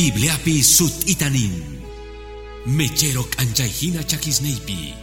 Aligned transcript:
Bibliapi 0.00 0.64
sut 0.64 1.04
itanin. 1.12 1.60
Mechero 2.64 3.28
anchayhina 3.36 4.00
chakisneipi. 4.00 4.96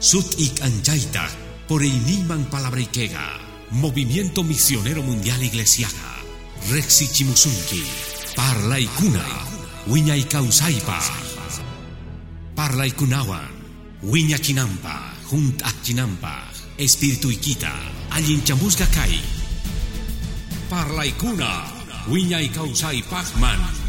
Sut 0.00 0.36
ik 0.36 0.60
anchayta 0.60 1.24
por 1.66 1.80
iniman 1.80 2.44
palabrikega. 2.52 3.40
Movimiento 3.70 4.44
Misionero 4.44 5.00
Mundial 5.02 5.40
Iglesiaga. 5.40 6.20
Rexi 6.68 7.08
Chimusunki. 7.08 7.88
Parla 8.36 8.76
ikuna. 8.76 9.24
Wiña 9.88 10.12
ikausaipa. 10.14 11.00
Parla 12.54 12.84
ikunawan. 12.84 13.48
Wiña 14.02 14.36
chinampa. 14.36 15.16
Junt 15.30 15.64
chinampa. 15.82 16.52
Espíritu 16.76 17.32
ikita. 17.32 17.72
Allin 18.10 18.44
chamusga 18.44 18.84
kai. 18.92 19.24
Parla 20.68 21.08
ikuna. 21.08 21.64
Wiña 22.12 22.44
pachman. 23.08 23.83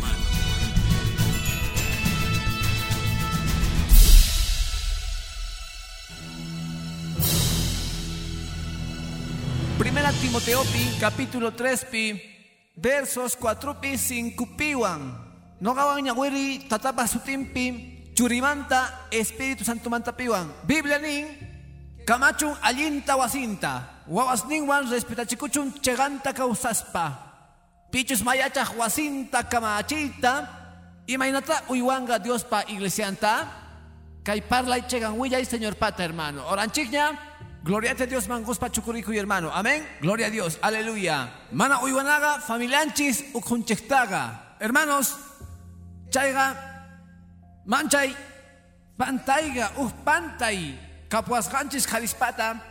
Timoteo 10.25 10.65
pi, 10.73 10.97
capítulo 10.97 11.53
3 11.53 11.85
pi, 11.85 12.17
versos 12.73 13.37
4 13.37 13.77
pi 13.77 13.93
5 13.93 14.57
piwan. 14.57 15.13
No 15.61 15.77
gawan 15.77 16.01
tatapa 16.65 17.05
sutimpi, 17.05 18.09
churimanta 18.17 19.05
Espíritu 19.13 19.61
Santo 19.61 19.85
manta 19.87 20.17
piwan. 20.17 20.49
Biblia 20.65 20.97
nin, 20.97 21.29
kamachun 22.09 22.57
allinta 22.65 23.13
wasinta, 23.15 24.01
wawas 24.09 24.49
ninwan 24.49 24.89
respetachikuchun 24.89 25.77
cheganta 25.77 26.33
kausaspa. 26.33 27.05
Pichus 27.93 28.25
mayachaj 28.25 28.73
wasinta 28.81 29.43
kamachita, 29.43 30.49
imainata 31.05 31.69
uywanga 31.69 32.17
Dios 32.17 32.41
pa 32.43 32.65
iglesianta, 32.65 33.45
kay 34.25 34.41
parlay 34.41 34.81
chegan 34.89 35.21
willay 35.21 35.45
Señor 35.45 35.77
Pata 35.77 36.01
hermano. 36.01 36.49
Oranchigña, 36.49 37.13
Gloria 37.65 37.95
a 37.97 38.05
Dios 38.05 38.27
manguspa 38.27 38.69
chukuriku 38.69 39.11
y 39.11 39.17
hermano. 39.17 39.49
Amén. 39.51 39.83
Gloria 39.99 40.27
a 40.27 40.29
Dios. 40.29 40.59
Aleluya. 40.61 41.47
Mana 41.51 41.81
uywanaga 41.81 42.39
familianchis 42.39 43.25
ukunchektaga. 43.33 44.55
Hermanos, 44.59 45.17
chaiga 46.11 46.53
manchay 47.65 48.13
pantaiga 48.95 49.71
uh 49.81 49.89
pantay 50.05 50.77
kapuasganchis 51.09 51.87
jalispata 51.89 52.61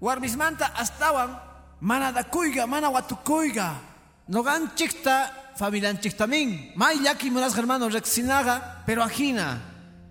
warmismanta 0.00 0.72
astawan 0.74 1.36
mana 1.80 2.10
dakuyga 2.10 2.66
mana 2.66 2.88
watukuyga 2.88 3.76
noganchikta 4.30 5.30
familianchiktamin 5.60 6.72
may 6.74 6.96
yaki 7.04 7.28
hermanos 7.28 7.92
rexinaga 7.92 8.82
pero 8.86 9.02
ajina 9.02 9.60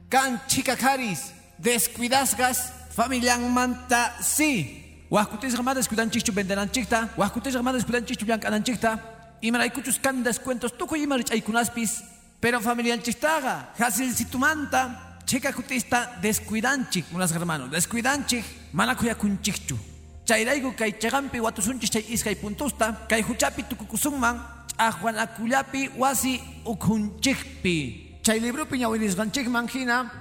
kan 0.10 0.40
chikacaris 0.48 1.34
descuidasgas 1.58 2.77
familian 2.98 3.54
manta 3.54 4.18
sí. 4.24 5.06
Huascutis 5.12 5.56
ramadas 5.56 5.86
descuidan 5.86 6.10
chichu 6.10 6.34
venderán 6.34 6.72
chicta. 6.72 7.14
Huascutis 7.16 7.54
ramadas 7.54 7.84
descuidan 7.84 8.06
chichu 8.06 8.26
blancanan 8.26 8.64
chicta. 8.64 9.38
Y 9.40 9.52
maraicuchus 9.52 10.00
can 10.00 10.24
descuentos 10.24 10.76
tuco 10.76 10.96
y 10.96 11.06
marich 11.06 11.44
kunaspis. 11.44 12.04
Pero 12.40 12.60
familian 12.60 13.00
chistaga. 13.00 13.72
Hasil 13.78 14.16
situmanta. 14.16 15.20
Chica 15.26 15.54
cutista 15.54 16.18
descuidan 16.24 16.90
chik. 16.90 17.06
Unas 17.14 17.32
hermanos. 17.32 17.70
Descuidan 17.70 18.26
chik. 18.26 18.44
Manakuya 18.74 19.14
kun 19.14 19.40
chichu. 19.44 19.78
Chairaigu 20.26 20.76
kai 20.76 20.98
chagampi 20.98 21.40
watusunchis 21.40 21.92
chay 21.92 22.06
iskay 22.10 22.36
puntusta. 22.36 23.06
Kai 23.08 23.22
huchapi 23.22 23.64
tukukusungman. 23.70 24.42
Ajuanakullapi 24.76 25.92
wasi 25.98 26.42
ukunchikpi. 26.66 28.22
Chay 28.24 28.40
libro 28.40 28.66
piña 28.66 28.90
winisganchik 28.90 29.48
manjina. 29.48 30.12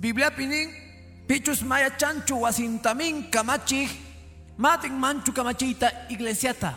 Biblia 0.00 0.30
pinin 0.30 0.81
Pichus 1.32 1.62
maya 1.64 1.88
chanchu 1.88 2.42
wasintamin 2.44 3.30
kamachij, 3.30 3.88
matin 4.58 4.92
manchu 4.92 5.32
kamachita 5.32 5.88
iglesiata. 6.10 6.74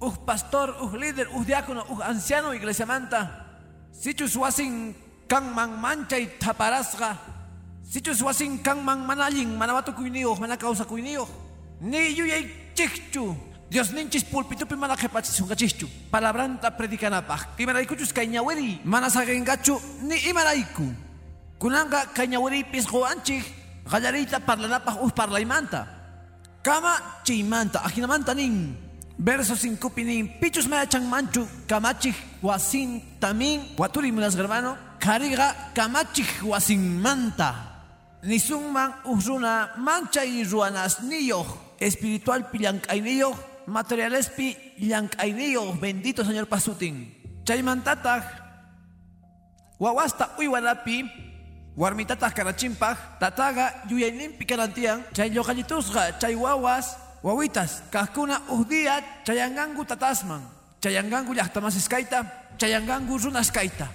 Uh 0.00 0.16
pastor, 0.24 0.70
uh 0.80 0.94
líder, 0.96 1.28
uh 1.28 1.44
diácono, 1.44 1.84
uh 1.90 2.00
anciano 2.08 2.54
iglesia 2.54 2.86
manta. 2.86 3.28
Sichus 3.92 4.34
wasin 4.34 4.94
kan 5.28 5.44
man 5.54 5.76
manchay 5.76 6.26
taparasga. 6.40 7.18
Sichus 7.84 8.22
wasin 8.22 8.62
kan 8.62 8.82
man 8.82 9.04
manalin, 9.04 9.58
manawatu 9.58 9.92
kuiniyo, 9.92 10.34
manakausa 10.40 10.86
kuiniyo. 10.86 11.28
Ni 11.82 12.16
yuyay 12.16 12.48
chichu. 12.74 13.36
Dios 13.68 13.92
ninchis 13.92 14.24
pulpitupi 14.24 14.74
mana 14.74 14.96
kepachisungachichu. 14.96 15.86
Palabranta 16.10 16.70
predicanapaj. 16.70 17.40
Kimaraykuchus 17.58 18.10
kañaweri, 18.14 18.80
manasagengachu 18.86 19.78
ni 20.00 20.16
imarayku. 20.30 21.11
Kunanga 21.62 22.10
kañawiripis 22.10 22.90
anchik 22.90 23.46
gallarita 23.86 24.40
parlanapaj 24.42 24.98
us 24.98 25.12
parlaymanta. 25.14 25.86
Kama 26.60 27.22
chiymanta 27.22 27.86
ajinamanta 27.86 28.34
nin. 28.34 28.74
Verso 29.16 29.54
5 29.54 29.78
pinin 29.94 30.40
pichus 30.40 30.66
mayachan 30.66 31.06
manchu 31.06 31.46
kamachik 31.68 32.16
wasin 32.42 33.00
tamin 33.20 33.62
waturi 33.78 34.10
munas 34.10 34.34
hermano 34.34 34.76
kariga 34.98 35.54
kamachik 35.72 36.26
wasin 36.42 36.98
manta. 36.98 37.54
Nisunman 38.24 38.94
usruna 39.04 39.70
mancha 39.78 40.24
y 40.24 40.42
ruanas 40.42 41.00
niyo 41.02 41.46
espiritual 41.78 42.50
pillankainiyo 42.50 43.38
materialespi 43.68 44.56
llankainiyo 44.80 45.78
bendito 45.78 46.24
señor 46.24 46.46
pasutin. 46.46 47.14
Chaymantatag 47.44 48.24
wawasta 49.78 50.34
uywanapi 50.38 51.30
warmitatas 51.76 52.34
karachimpaj, 52.34 52.96
tataga 53.20 53.72
yuyayninpi 53.88 54.44
karantian, 54.44 55.02
chay 55.12 55.30
lloqallitusqa, 55.30 56.18
chay 56.20 56.34
wawas, 56.34 56.96
wawitas, 57.22 57.82
kahkuna 57.90 58.42
uhdía 58.50 59.00
chayangangu 59.24 59.84
tatasman, 59.84 60.42
chayangangu 60.80 61.34
llaqtamasiskayta, 61.34 62.26
chayangangu 62.58 63.18
runaskayta. 63.18 63.88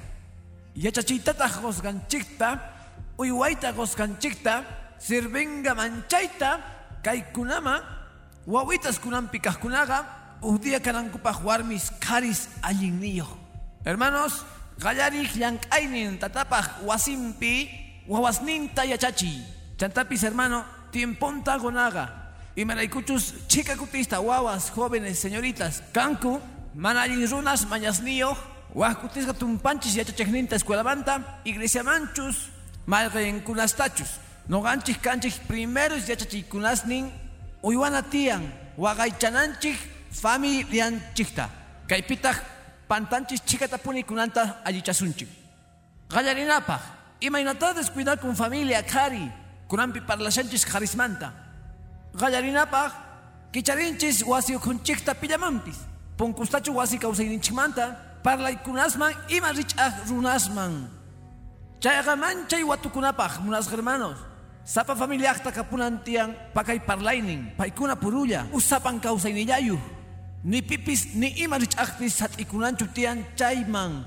Yachachiytataq 0.76 1.62
qosqanchikta, 1.62 2.60
uywayta 3.18 3.74
qosqanchikta, 3.74 4.64
sirvinga 5.00 5.76
manchayta, 5.76 6.60
kaykunama, 7.04 7.82
wawitas 8.48 9.00
kunampi 9.00 9.40
kahkunaga, 9.40 10.06
uhdía 10.42 10.80
kanankupaj 10.80 11.44
warmis 11.44 11.92
karis 12.00 12.50
allinniyo. 12.62 13.28
Hermanos, 13.86 14.46
Gallarik 14.80 15.34
llank'aynin 15.36 16.20
tatapaj 16.20 16.86
wasimpi 16.86 17.70
wawasninta 18.08 18.86
yachachi. 18.86 19.42
Chantapis 19.78 20.22
hermano, 20.24 20.64
tiemponta 20.92 21.58
gonaga. 21.58 22.34
Y 22.56 22.64
maraykuchus 22.66 23.48
chica 23.48 23.76
cutista 23.76 24.20
wawas, 24.20 24.72
jóvenes, 24.72 25.20
señoritas, 25.20 25.82
kanku, 25.92 26.40
manallin 26.76 27.28
runas 27.28 27.66
mañasniyo, 27.68 28.38
huascutisga 28.74 29.34
tumpanchis 29.34 29.96
yachachekninta 29.96 30.56
escuela 30.56 30.84
banta, 30.84 31.42
iglesia 31.44 31.84
manchus, 31.84 32.50
malgen 32.86 33.42
kunastachus. 33.42 34.20
No 34.48 34.62
ganchis 34.62 34.98
canchis 34.98 35.40
primeros 35.40 36.08
yachachikunasnin, 36.08 37.12
uywana 37.64 38.04
tian, 38.04 38.54
wagaychananchik, 38.78 39.78
familianchikta. 40.12 41.50
Kaypitaj 41.88 42.38
pantanchis 42.88 43.42
chikatapuni 43.46 44.04
kunanta 44.04 44.62
allichasunchik. 44.66 45.28
Gallarinapaj, 46.10 46.82
imaynata 47.22 47.74
descuidar 47.74 48.18
con 48.20 48.36
familia 48.36 48.82
kari, 48.84 49.32
kunampi 49.68 50.02
parlashanchis 50.02 50.66
karismanta. 50.66 51.34
Gallarinapaj, 52.16 52.92
kicharinchis 53.52 54.24
wasi 54.24 54.56
ukunchikta 54.56 55.14
pillamampis. 55.14 55.78
Punkustachu 56.18 56.76
wasi 56.76 56.98
kausayninchikmanta, 56.98 57.96
parlay 58.24 58.56
kunasman 58.64 59.14
ima 59.30 59.52
richaj 59.52 59.94
runasman. 60.10 60.90
Chayqa 61.80 62.16
manchay 62.16 62.64
watukunapaj, 62.64 63.40
munas 63.44 63.70
hermanos. 63.70 64.18
Sapa 64.64 64.96
familiakta 64.96 65.52
kapunantian 65.52 66.36
pakay 66.54 66.80
parlaynin, 66.80 67.52
paykuna 67.58 67.96
purulla, 67.96 68.48
usapan 68.52 69.00
kausaynillayu. 69.00 69.80
Ni 70.44 70.62
pipis 70.62 71.16
ni 71.18 71.34
ima 71.42 71.58
richakpis 71.58 72.22
sat 72.22 72.38
ikunanchu 72.38 72.86
tian 72.94 73.26
chayman. 73.36 74.06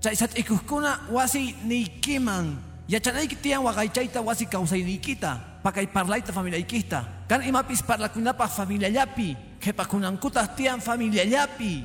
Chay 0.00 0.14
sat 0.14 0.36
ikuskuna 0.36 1.08
wasi 1.08 1.56
ni 1.64 1.88
kiman. 2.00 2.56
Yachanayki 2.88 3.36
tian 3.40 3.64
wagaychayta 3.64 4.20
wasi 4.20 4.46
kausaynikita. 4.46 5.62
Pakay 5.62 5.86
parlayta 5.88 6.32
familiaykita. 6.32 7.28
Kan 7.28 7.42
imapis 7.42 7.80
parlakunapa 7.82 8.48
familiallapi. 8.48 9.36
Kepakunankutas 9.60 10.56
tian 10.56 10.80
familiallapi. 10.80 11.84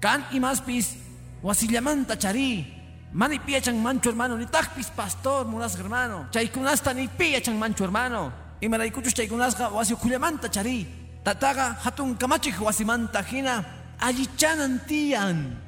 Kan 0.00 0.24
imaspis 0.32 0.96
wasillamanta 1.42 2.16
chari. 2.16 2.64
Mani 3.12 3.38
piachan 3.38 3.80
mancho 3.80 4.10
hermano, 4.10 4.36
ni 4.36 4.44
takpis 4.44 4.90
pastor 4.92 5.46
munas 5.46 5.76
hermano. 5.76 6.26
Chaykunasta 6.32 6.92
ni 6.92 7.08
piachan 7.08 7.56
mancho 7.56 7.84
hermano. 7.84 8.32
Y 8.60 8.68
maraykuchus 8.68 9.14
chaykunasqa 9.14 9.68
wasi 9.72 9.94
ukulamanta 9.94 10.48
chari. 10.48 11.05
Tataga 11.26 11.74
hatun 11.82 12.14
kamachik 12.14 12.54
wasimanta 12.62 13.18
hina 13.26 13.64
allichanan 13.98 14.78
tiyan. 14.86 15.58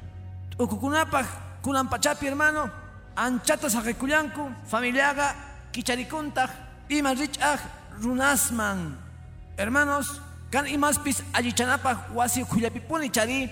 Ukukunapaj 0.55 1.27
kunan 1.61 1.91
pachapi 1.91 2.31
hermano 2.31 2.71
anchata 3.15 3.67
saqekullanku 3.67 4.47
familiaga 4.71 5.35
kicharikuntaj 5.75 6.47
ima 6.87 7.11
rich'aj 7.11 7.59
runasman 7.99 8.95
hermanos 9.59 10.07
kan 10.47 10.63
imaspis 10.63 11.19
allichanapaj 11.35 12.15
wasi 12.15 12.39
ukhullapipuni 12.47 13.11
chari 13.11 13.51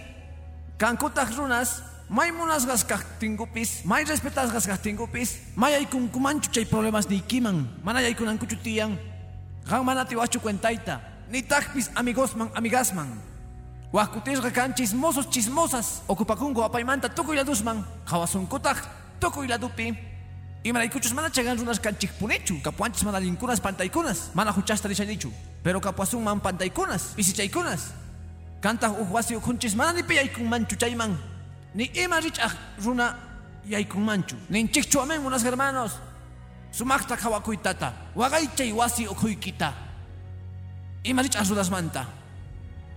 kankutaj 0.79 1.35
runas 1.35 1.83
may 2.07 2.31
munasqas 2.31 2.87
kajtinkupis 2.87 3.83
may 3.83 4.07
respetasqas 4.07 4.63
kajtinkupis 4.63 5.43
may 5.59 5.75
aykunkumanchu 5.75 6.51
chay 6.55 6.63
problemas 6.63 7.09
niykiman 7.11 7.67
mana 7.83 7.99
yaykunankuchu 7.99 8.55
tiyan 8.63 8.95
qan 9.67 9.83
mana 9.83 10.07
tiwachchu 10.07 10.39
cuentayta 10.39 11.16
nitajpis 11.31 11.91
amigosman 11.95 12.49
amigasman 12.55 13.09
wajkutisqa 13.93 14.51
kan 14.51 14.73
chismosos 14.73 15.29
chismosas. 15.29 16.01
Ocupakunku 16.07 16.63
apaymanta 16.63 17.09
tukuy 17.09 17.35
ladusman 17.35 17.83
qhawasunkutaj 18.05 18.77
tukuy 19.19 19.47
ladupi 19.47 19.95
imaraykuchus 20.63 21.13
mana 21.13 21.29
chagan 21.29 21.57
runas 21.57 21.79
kanchikpunichu 21.79 22.61
kapuanchis 22.61 23.03
mana 23.03 23.19
linkunas 23.19 23.59
pantaykunas 23.59 24.31
mana 24.33 24.51
huchasta 24.51 24.87
rishanichu 24.87 25.31
pero 25.63 25.79
kapuasunman 25.79 26.39
pantaykunas 26.39 27.15
pisichaykunas 27.15 27.93
kantaq 28.61 28.99
uj 29.01 29.11
wasi 29.11 29.35
ukhunchis 29.35 29.75
mana 29.75 29.93
nipi 29.93 30.15
yaykunmanchu 30.15 30.75
chayman 30.75 31.17
ni 31.75 31.85
ima 32.03 32.19
rich'aj 32.19 32.51
runa 32.83 33.15
yaykunmanchu 33.65 34.35
ninchikchu 34.49 34.99
amen 34.99 35.25
unas 35.25 35.43
hermanos. 35.43 35.91
Sumaqta 36.71 37.15
qhawakuytata 37.17 37.93
waqaychay 38.15 38.71
wasi 38.73 39.07
ima 41.03 41.21
rich'aj 41.21 41.49
runasmanta 41.49 42.05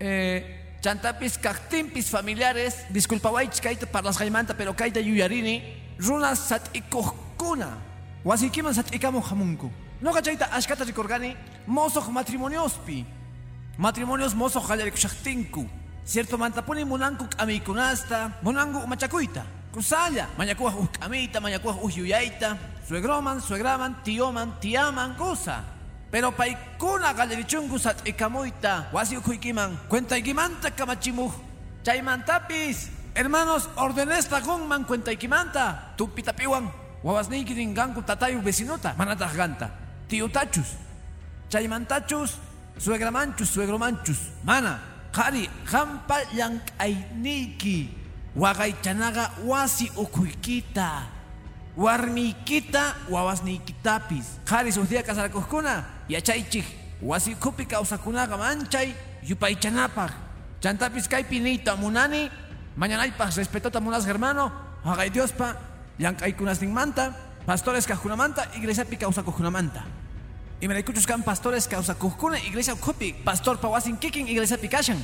eh, 0.00 0.44
chantapis 0.82 1.38
kaqtinpis 1.38 2.10
familiares 2.10 2.74
disculpawaychis 2.90 3.60
kayta 3.60 3.86
parlasqaymanta 3.86 4.54
pero 4.54 4.74
kayta 4.74 5.00
yuyarini 5.00 5.62
runas 5.98 6.48
sat'ikuqkuna 6.48 7.68
wasiykiman 8.24 8.74
sat'ikamuq 8.74 9.24
hamunku 9.30 9.70
noqa 10.02 10.22
chayta 10.22 10.48
ashkata 10.52 10.84
rikurqani 10.84 11.36
mosoq 11.66 12.08
matrimoniospi 12.08 13.04
matrimonios 13.78 14.34
mosoq 14.34 14.66
qallarikushaqtinku 14.68 15.68
cierto 16.04 16.38
mantapuni 16.38 16.84
munanku 16.84 17.24
k'amiykunasta 17.28 18.42
munanku 18.42 18.78
umachakuyta 18.78 19.44
kusalla. 19.72 20.26
K'amiyta 20.36 21.40
mañakuwaq 21.40 21.84
uj 21.84 21.98
yuyayta 21.98 22.56
suegroman 22.88 23.40
suegraman 23.40 24.02
tioman 24.02 24.58
tiaman 24.60 25.14
kusa 25.14 25.62
pero 26.10 26.32
paykuna 26.34 27.14
qallarichunku 27.14 27.78
sat'ikamuyta 27.78 28.90
wasi 28.92 29.16
ukhuykiman 29.16 29.78
cuentaykimanta 29.88 30.70
kamachimuj. 30.70 31.32
Chaymantapis 31.84 32.90
hermanos 33.14 33.70
ordenesta 33.76 34.40
gunman 34.40 34.84
cuentaykimanta 34.84 35.94
tupitapiwan 35.96 36.68
wawasniyki 37.04 37.54
ringanku 37.54 38.02
tatayu 38.02 38.42
vecinota 38.42 38.94
manataq 38.98 39.34
ganta. 39.36 39.70
Tiyutachus 40.08 40.76
chaymantachus 41.48 42.38
suegramanchus 42.78 43.54
suegromanchus. 43.54 44.18
Mana 44.44 44.78
qari 45.12 45.48
qampa 45.70 46.26
llank'ayniyki. 46.34 48.00
Waqaychanaqa 48.30 49.42
wasi 49.46 49.90
ukhuykita 49.96 51.02
warmiykita 51.76 53.10
wawasniykitapis 53.10 54.46
qari 54.46 54.70
suq 54.70 54.86
dia 54.86 55.02
kasarakuqkuna 55.02 55.99
yachaychik 56.10 56.66
wasi 57.02 57.32
ukhupi 57.38 57.64
kawsakunaqa 57.66 58.36
manchay 58.36 58.92
yupaychanapaq 59.22 60.10
chantapis 60.60 61.08
kaypi 61.08 61.40
niyta 61.40 61.76
munani 61.76 62.30
mañanaypaq 62.76 63.36
respetota 63.36 63.80
munas 63.80 64.06
hermano. 64.06 64.50
Waqay 64.84 65.10
diospa 65.10 65.56
llank'aykunasninmanta 66.00 67.12
pastores 67.46 67.86
kaqkunamanta 67.86 68.56
iglesiapi 68.56 68.96
kawsakuqkunamanta 68.96 69.84
imaraykuchus 70.60 71.06
kan 71.06 71.22
pastores 71.22 71.68
kawsakuqkuna 71.68 72.38
iglesia 72.48 72.74
ukhupi 72.74 73.12
pastorpa 73.24 73.68
wasin 73.68 73.96
kikin 73.96 74.26
iglesiapi 74.28 74.68
kashan. 74.68 74.98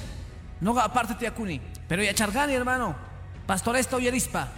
Noqa 0.61 0.85
aparte 0.85 1.15
tiyakuni 1.15 1.61
pero 1.89 2.03
yacharqani 2.03 2.53
hermano. 2.53 2.95
Pastoresta 3.47 3.97
uyarispa 3.97 4.49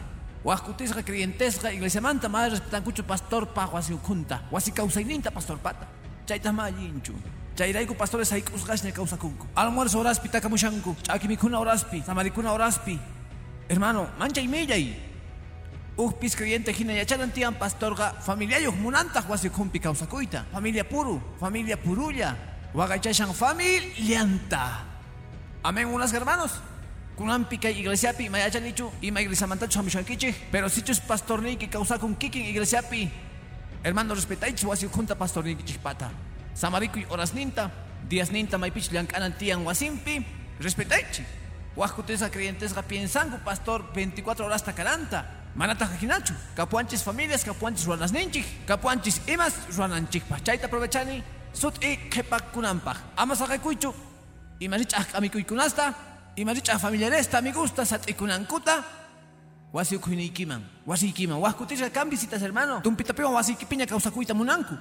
wajkutisqa 0.44 1.03
creyentesqa 1.03 1.73
iglesiamanta 1.73 2.29
ma 2.29 2.49
respetankuchu 2.49 3.03
pastorpa 3.03 3.67
wasi 3.75 3.93
ukhunta 3.93 4.41
wasi 4.51 4.73
kawsayninta 4.73 5.31
pastorpata 5.31 5.98
chaytaq 6.29 6.53
ma 6.53 6.69
allinchu 6.69 7.15
chayrayku 7.57 7.95
pastores 7.97 8.31
hayk'usqashña 8.31 8.93
kawsakunku 8.93 9.47
almuerzo 9.57 9.99
horaspi 9.99 10.29
takamushanku 10.29 10.95
ch'aki 11.03 11.27
mikhuna 11.29 11.59
horaspi 11.59 12.05
samarikuna 12.07 12.51
horaspi 12.55 12.99
hermano 13.69 14.07
manchay 14.21 14.47
millay 14.47 15.09
Ujpis 15.99 16.37
creyente 16.37 16.73
hina 16.73 16.93
yachanan 16.95 17.33
tiyan 17.35 17.59
pastorqa 17.59 18.15
familiayuq 18.23 18.77
munantaq 18.79 19.27
wasi 19.27 19.49
ukhunpi 19.51 19.81
kawsakuyta 19.83 20.45
familia 20.53 20.85
puru 20.85 21.19
familia 21.41 21.77
purulla. 21.77 22.37
Waqaychashan 22.75 23.35
familianta 23.35 24.87
amén 25.65 25.91
unas 25.91 26.13
hermanos. 26.13 26.55
Kunanpi 27.17 27.59
kay 27.59 27.75
iglesiapi 27.81 28.31
mayachanichu 28.31 28.93
ima 29.03 29.21
iglesiamantachus 29.21 29.75
hamushankichik 29.77 30.37
pero 30.53 30.69
sichus 30.69 31.01
pastorniyki 31.01 31.67
kawsakun 31.67 32.15
kikin 32.15 32.47
iglesiapi 32.47 33.11
hermano 33.85 34.15
respetaychis 34.15 34.65
wasi 34.65 34.87
ukhunta 34.87 35.15
pastorniykichikpata 35.15 36.11
samarikuy 36.55 37.05
horasninta 37.11 37.71
díasninta 38.11 38.59
maypich 38.59 38.91
llank'anan 38.93 39.33
tiyan 39.33 39.65
wasinpi 39.65 40.27
respetaychik 40.61 41.27
wajkutisa 41.77 42.31
creyentesqa 42.31 42.83
piensanku 42.83 43.39
pastor 43.45 43.83
24 43.95 44.45
horas 44.45 44.63
takaranta 44.63 45.25
manata 45.55 45.87
hinachu 46.01 46.35
kapuanchis 46.55 47.05
familias 47.05 47.45
kapuanchis 47.45 47.87
ruanasninchik 47.87 48.47
kapuanchis 48.67 49.21
imas 49.27 49.55
ruananchikpaq 49.77 50.43
chayta 50.45 50.67
aprovechani 50.67 51.23
sut'i 51.53 51.97
qhipakunanpaq 52.11 52.97
ama 53.17 53.37
saqakuychu 53.37 53.95
ima 54.61 54.77
rich'aq 54.77 55.13
k'amikuykunasta 55.13 55.95
ima 56.37 56.53
rich'aq 56.53 56.79
familiaresta 56.79 57.39
amigusta 57.39 57.85
sat'ikunankuta 57.85 58.83
wasi 59.73 59.97
ukhuynikiman 59.97 60.62
wasiykiman 60.87 61.38
wajkutisqa 61.38 61.91
kan 61.91 62.11
visitas 62.11 62.41
hermano. 62.41 62.81
Tumpitapiwan 62.81 63.32
wasiykipiña 63.32 63.87
kawsakuyta 63.87 64.35
munanku. 64.35 64.75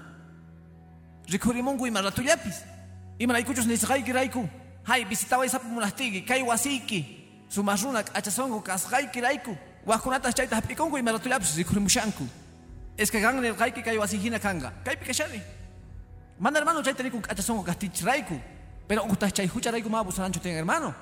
Rikhurimunku 1.29 1.87
ima 1.87 2.01
ratullapis 2.01 2.63
imaraykuchus 3.19 3.67
nisqayki 3.67 4.13
rayku 4.13 4.47
hay 4.83 5.03
visitaway 5.05 5.49
sapu 5.49 5.67
munaptiki 5.67 6.25
kay 6.25 6.43
wasiyki 6.43 7.05
sumaq 7.49 7.83
runa 7.83 8.03
k'achasonku 8.03 8.61
kasqayki 8.63 9.21
rayku 9.21 9.57
wajkunatas 9.85 10.33
chayta 10.33 10.55
hap'ikunku 10.55 10.97
ima 10.97 11.11
ratullapis 11.11 11.57
rikhurimushanku 11.57 12.23
es 12.97 13.11
que 13.11 13.19
kan 13.19 13.35
nirqayki 13.41 13.83
kay 13.83 13.97
wasiyhina 13.97 14.39
kanqa 14.39 14.71
kaypi 14.85 15.05
kashani 15.05 15.41
mana 16.39 16.59
hermano 16.59 16.81
chayta 16.81 17.03
rikun 17.03 17.21
k'achasonku 17.21 17.63
kajtichis 17.63 18.05
rayku 18.05 18.39
pero 18.87 19.03
uqtaq 19.03 19.33
chay 19.33 19.47
hucha 19.47 19.71
rayku 19.71 19.89
ma 19.89 20.03
tiyan 20.03 20.55
hermano. 20.55 20.93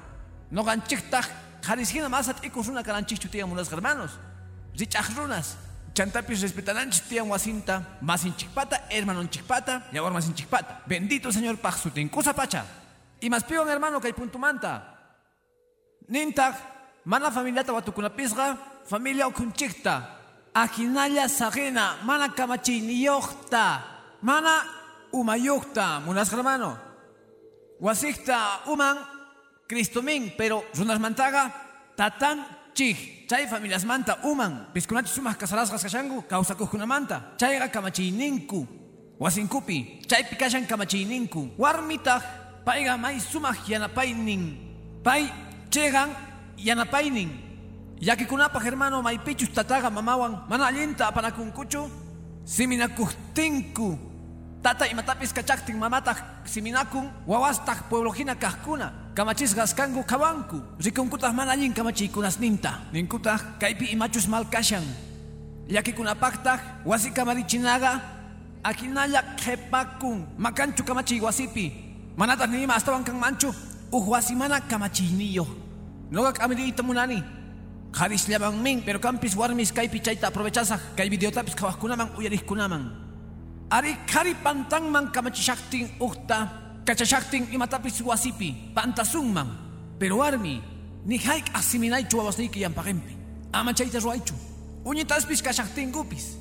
Noqanchiktaj 0.52 1.26
qarisjina 1.26 1.45
mas 2.10 2.30
at'ikus 2.30 2.68
runa 2.68 2.84
karanchikchu 2.84 3.30
tiyan 3.30 3.50
munasqa 3.50 3.76
hermanos 3.76 4.12
rich'aq 4.78 5.16
runas. 5.18 5.58
Chantapis 5.96 6.42
respetananchis 6.42 7.08
tiyan 7.08 7.28
wasinta 7.30 7.82
masinchikpata 8.02 8.78
hermanonchikpata 8.90 9.84
yawar 9.94 10.12
masinchikpata 10.12 10.82
bendito 10.88 11.32
señor 11.32 11.58
paq 11.58 11.76
sutinkusa 11.78 12.34
pacha. 12.34 12.66
Imaspiwan 13.22 13.68
hermano 13.68 14.00
kay 14.00 14.14
puntumanta 14.14 14.84
nintaj 16.10 16.56
mana 17.06 17.32
familiata 17.32 17.74
watukunapisqa 17.74 18.58
familia 18.86 19.28
ukhunchikta 19.28 20.04
akinalla 20.54 21.28
saqina 21.30 22.04
mana 22.04 22.30
kamachiyniyuqta 22.30 23.64
mana 24.22 24.64
umayuqta 25.14 26.02
munasqa 26.06 26.36
hermano 26.36 26.78
wasikta 27.80 28.68
uman 28.68 29.15
cristomin 29.68 30.34
pero 30.38 30.66
runasmantaqa 30.78 31.52
tatan 31.96 32.46
chij 32.74 33.26
chay 33.28 33.48
familiasmanta 33.48 34.20
uman 34.24 34.70
piskunachi 34.74 35.10
sumaq 35.10 35.38
kasarasqas 35.38 35.84
kashanku 35.84 36.28
kawsakuqkunamanta 36.30 37.38
chayqa 37.40 37.68
kamachiyninku 37.72 38.68
wasinkupi 39.20 40.06
chaypi 40.08 40.36
kashan 40.36 40.68
kamachiyninku 40.68 41.56
warmitaq 41.58 42.22
payqa 42.66 42.98
may 42.98 43.20
sumaq 43.20 43.64
yanapaynin 43.68 44.44
pay 45.04 45.32
chayqan 45.72 46.12
yanapaynin 46.58 47.32
llakikunapaq 48.02 48.64
hermano 48.64 49.02
maypichus 49.02 49.50
tataqa 49.56 49.90
mamawan 49.90 50.44
mana 50.50 50.68
allinta 50.68 51.08
apanakunkuchu 51.08 51.90
siminakuqtinku 52.44 53.98
tata 54.62 54.86
imatapis 54.92 55.34
kachaktin 55.34 55.78
mamataq 55.80 56.46
siminakun 56.46 57.08
wawastaq 57.26 57.88
pueblojina 57.90 58.36
kaqkuna 58.36 59.05
kamachisqas 59.16 59.74
kanku 59.74 60.04
qawanku 60.04 60.60
rikunkutaq 60.84 61.34
mana 61.34 61.52
allin 61.56 61.74
kamachiykunasninta 61.74 62.92
ninkutaq 62.94 63.60
kaypi 63.60 63.86
imachus 63.96 64.28
mal 64.28 64.46
kashan 64.46 64.84
llakikunapaqtaq 65.72 66.86
wasi 66.86 67.10
kamarichinaqa 67.12 68.02
akinalla 68.64 69.22
qhepakun 69.38 70.26
makanchu 70.38 70.84
kamachiy 70.84 71.22
wasipi. 71.22 71.72
Manataq 72.18 72.50
ni 72.50 72.64
ima 72.64 72.76
astawan 72.76 73.04
kanmanchu 73.04 73.50
uj 73.92 74.06
wasi 74.08 74.36
mana 74.36 74.60
kamachiyniyoq 74.62 75.48
noqa 76.12 76.32
k'amiriyta 76.34 76.84
munani 76.84 77.24
Harisllaman 77.96 78.60
min, 78.62 78.84
pero 78.84 79.00
campis 79.00 79.36
warmis 79.36 79.72
kaypi 79.72 80.04
chayta 80.04 80.28
aprovechasa 80.28 80.80
kay 80.98 81.08
videotapis 81.10 81.56
kawajkunaman 81.56 82.12
uyarikkunaman. 82.20 82.92
Ari 83.72 83.96
kari 84.06 84.36
pantanman 84.36 85.12
kamachishaktin 85.16 85.96
ukta, 86.00 86.65
kachashaktin 86.86 87.48
imatapis 87.52 88.02
wasipi, 88.02 88.56
pantasunman. 88.74 89.48
Pero 90.00 90.18
warmi, 90.18 90.62
ni 91.06 91.18
haik 91.18 91.46
asiminaychu 91.54 92.18
wawasniki 92.18 92.62
yampaqinpi. 92.62 93.18
Ama 93.54 93.74
chayta 93.74 94.00
ruaychu. 94.00 94.34
Uñitaspis 94.86 95.42
kashaktinkupis. 95.42 96.38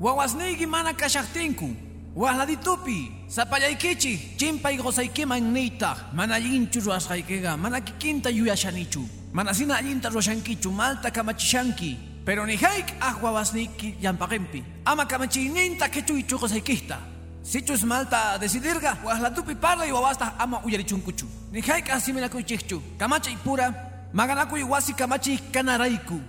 Wawasniki 0.00 0.66
mana 0.66 0.92
kashaktinku. 0.92 1.70
Wahladitupi, 2.14 3.24
sapallaykichik, 3.28 4.36
chimpay 4.36 4.76
gozaykiman 4.76 5.40
niytaq, 5.40 6.12
mana 6.12 6.34
allinchu 6.34 6.80
ruwasqaykiqa, 6.80 7.56
mana 7.56 7.80
kikinta 7.80 8.28
yuyashanichu, 8.28 9.00
mana 9.32 9.54
sina 9.54 9.76
allinta 9.76 10.10
ruwashankichu, 10.10 10.70
malta 10.70 11.10
kamachishanki, 11.10 11.96
pero 12.26 12.44
ni 12.44 12.56
hayk 12.56 12.92
ah 13.00 13.16
wawasniki 13.22 13.96
yampaqinpi, 14.02 14.62
ama 14.84 15.06
kamachiyninta 15.06 15.88
kichuychu 15.88 16.36
gozaykihta. 16.36 17.11
Sichus 17.42 17.82
malta 17.84 18.38
decidirga, 18.38 18.98
wahlatupi 19.04 19.54
parla 19.54 19.84
y 19.86 19.92
wawasta 19.92 20.34
ama 20.38 20.60
uyarichunkuchu. 20.64 21.26
Ni 21.52 21.60
hayk 21.60 21.90
asiminakuychikchu, 21.90 22.80
kamachay 22.98 23.36
pura, 23.44 23.74
maganakuy 24.12 24.62
wasi 24.62 24.94
kamachay 24.94 25.38
kanarayku, 25.52 26.20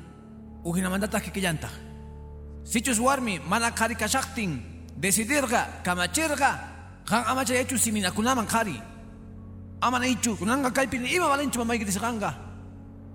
ujinamandata 0.65 1.19
kikillanta. 1.19 1.69
Sichus 2.63 2.99
warmi, 2.99 3.39
mana 3.47 3.71
karikashaktin, 3.71 4.59
decidirga, 4.97 5.67
kamachirga, 5.83 6.59
kan 7.05 7.23
amacha 7.27 7.53
hecho 7.53 7.77
siminakunaman 7.77 8.47
kari. 8.47 8.81
Amana 9.81 10.07
ichu, 10.07 10.35
kunanga 10.35 10.71
kaipi 10.71 10.97
ni 10.97 11.15
ima 11.15 11.27
valenchu 11.27 11.59
mamay 11.59 11.77
kitisganga. 11.77 12.33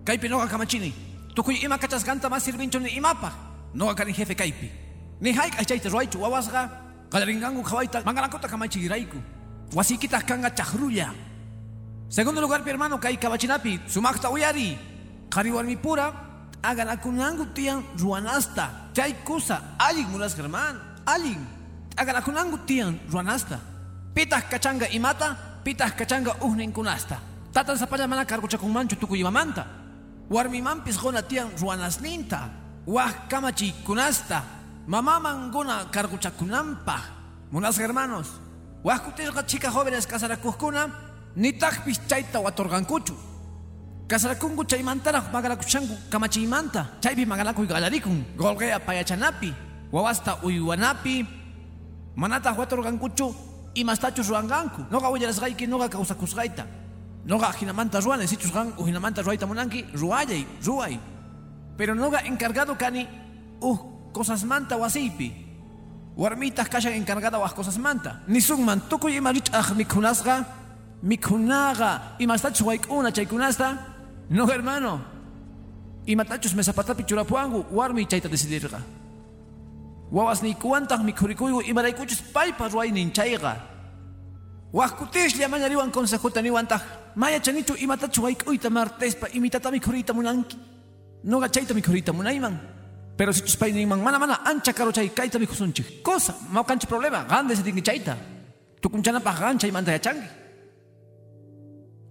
Kaipi 0.04 0.28
noga 0.28 0.46
kamachini. 0.46 0.92
Tukuy 1.34 1.56
ima 1.64 1.78
kachas 1.78 2.04
ganta 2.04 2.28
mas 2.28 2.44
sirvincho 2.44 2.78
ni 2.78 2.90
imapa. 2.90 3.32
Noga 3.74 3.94
kari 3.94 4.12
jefe 4.12 4.34
kaipi. 4.34 4.70
Ni 5.20 5.32
haik 5.32 5.58
achaita 5.58 5.88
roichu 5.88 6.20
wawasga, 6.22 6.70
kalaringangu 7.10 7.62
kawaita, 7.62 8.02
mangarakota 8.04 8.48
kamachi 8.48 8.80
giraiku. 8.80 9.18
Wasikita 9.74 10.20
kanga 10.22 10.50
chahrulla. 10.50 11.12
Segundo 12.08 12.40
lugar, 12.40 12.62
mi 12.62 12.70
hermano, 12.70 12.98
kai 12.98 13.16
kabachinapi, 13.16 13.80
sumakta 13.86 14.30
uyari. 14.30 14.78
Kari 15.28 15.50
warmi 15.50 15.76
pura, 15.76 16.12
aganakunangu 16.62 17.52
tian 17.54 17.84
ruanasta. 17.98 18.90
Chay 18.94 19.12
kusa, 19.24 19.76
alin 19.78 20.08
mulas 20.08 20.34
germán, 20.34 20.80
alin. 21.06 21.58
agarakunangu 21.98 22.58
tian 22.64 22.98
ruanasta. 23.10 23.58
Pitas 24.14 24.44
kachanga 24.48 24.86
imata, 24.88 25.36
pitas 25.64 25.92
kachanga 25.92 26.34
uhnin 26.40 26.72
kunasta. 26.72 27.18
Tatan 27.52 27.76
sapaya 27.76 28.06
mana 28.08 28.24
karkuchakunmanchu 28.24 28.96
tukuyimamanta. 28.96 29.66
Warmi 30.30 30.62
mampis 30.62 30.96
gona 30.98 31.22
tian 31.22 31.50
ruanasninta. 31.58 32.50
Wah 32.86 33.28
kamachi 33.28 33.74
kunasta. 34.88 35.02
Mamaman 35.20 35.50
gona 35.52 35.84
karkuchakunampa. 35.90 36.98
Munas 37.50 37.78
hermanos. 37.78 38.40
Wah 38.82 38.98
kutirqa 38.98 39.46
chica 39.46 39.70
jóvenes 39.70 40.06
kasarakuskuna, 40.06 40.88
ni 41.36 41.52
takpis 41.52 42.00
chayta 42.08 42.40
watorgankuchu. 42.40 43.14
Kasarakungu 44.08 44.64
chaymantaraq 44.64 45.32
magarakushanku 45.32 46.10
kamachiymanta. 46.10 46.86
Chaypi 47.00 47.26
maganakuy 47.26 47.66
galarikun. 47.66 48.24
Golgea 48.36 48.78
payachanapi. 48.80 49.54
Wawasta 49.92 50.38
uyuanapi. 50.42 51.38
manata 52.18 52.50
huatorgankuchu 52.50 53.34
imastachu 53.74 54.22
ruanganku 54.22 54.82
noqa 54.90 55.08
willarasqayki 55.10 55.66
noqa 55.66 55.88
kawsakusqayta 55.88 56.66
noqa 57.24 57.52
hinamanta 57.60 58.00
ruane 58.00 58.26
sichusqan 58.26 58.74
uhinamanta 58.76 59.22
ruayta 59.22 59.46
munanki 59.46 59.86
ruayay 59.94 60.44
ruay 60.66 60.98
pero 61.76 61.94
noqa 61.94 62.26
encargado 62.26 62.74
kani 62.74 63.06
uh 63.62 63.97
cosas 64.18 64.42
manta 64.42 64.74
wasiypi 64.76 65.28
warmitas 66.18 66.68
kashan 66.68 66.94
encargada 66.98 67.38
was 67.38 67.54
cosas 67.54 67.78
manta. 67.78 68.20
Nisunman 68.26 68.80
tukuy 68.90 69.16
ima 69.16 69.30
rich'aq 69.30 69.74
mikhunasqa 69.78 70.44
mikhunaqa 71.02 72.18
imastachu 72.18 72.66
wayk'una 72.66 73.12
chaykunasta. 73.12 73.78
No 74.30 74.46
hermano. 74.46 75.00
Imatachus 76.06 76.54
mesapatapi 76.54 77.04
churapuanku 77.04 77.66
warmi 77.70 78.06
chayta 78.10 78.28
decidirqa 78.28 78.80
wawasniykuwantaq 80.10 81.00
mikhurikuyku 81.04 81.60
imaraykuchus 81.70 82.22
paypa 82.34 82.68
ruwaynin 82.68 83.12
chayqa 83.12 83.52
waqkutishlla 84.72 85.48
mañariwan 85.48 85.92
consejuta 85.92 86.42
niwantaq 86.42 86.82
mayachanichu 87.14 87.74
imatachu 87.76 88.22
wayk'uyta 88.24 88.70
martespa 88.70 89.28
imitata 89.36 89.70
mikhuriyta 89.70 90.12
munanki. 90.12 90.56
Noqa 91.24 91.48
chayta 91.48 91.74
mikhuriyta 91.74 92.12
munayman 92.12 92.77
pero 93.18 93.32
sichus 93.32 93.56
pay 93.60 93.72
ninman 93.72 94.00
mana 94.06 94.18
mana 94.22 94.34
ancha 94.50 94.72
karo 94.72 94.90
chay 94.92 95.08
kayta 95.18 95.38
mikhusunchik 95.42 96.02
cosa 96.06 96.32
mawkanchi 96.54 96.86
problema 96.86 97.26
qan 97.30 97.48
decidinki 97.48 97.82
chayta 97.88 98.14
tukunchanapaq 98.80 99.36
qan 99.42 99.58
chaymanta 99.60 99.92
yachanki 99.96 100.28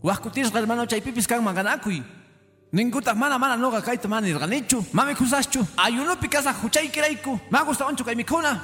waqkutishqa 0.03 0.59
hermano 0.59 0.85
chaypipis 0.85 1.27
kanman 1.31 1.55
ganakuy 1.55 2.03
Ninguta 2.73 3.15
mana 3.15 3.39
mana 3.39 3.55
noga 3.55 3.81
kaita 3.81 4.07
mana 4.09 4.27
nirganichu. 4.27 4.83
Mami 4.91 5.15
kusaschu. 5.15 5.65
Ayunupi 5.77 6.27
kasa 6.27 6.51
huchay 6.51 6.89
kiraiku. 6.91 7.39
Ma 7.49 7.63
gusta 7.63 7.85
onchu 7.87 8.03
kay 8.03 8.15
mikuna. 8.15 8.59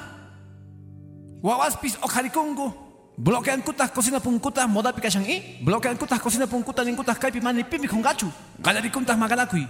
Wawaspis 1.42 1.96
okarikungu. 2.02 2.72
Bloquean 3.16 3.62
kutas 3.62 3.90
cocina 3.94 4.20
punkuta 4.20 4.66
moda 4.68 4.92
pikashan 4.92 5.24
i. 5.24 5.58
Bloquean 5.64 5.96
kutas 5.96 6.20
cocina 6.20 6.46
punkuta 6.46 6.84
ningutas 6.84 7.18
kaipi 7.18 7.40
mani 7.40 7.64
pimi 7.64 7.88
kungachu. 7.88 8.28
Galarikuntas 8.60 9.16
magalakui. 9.16 9.66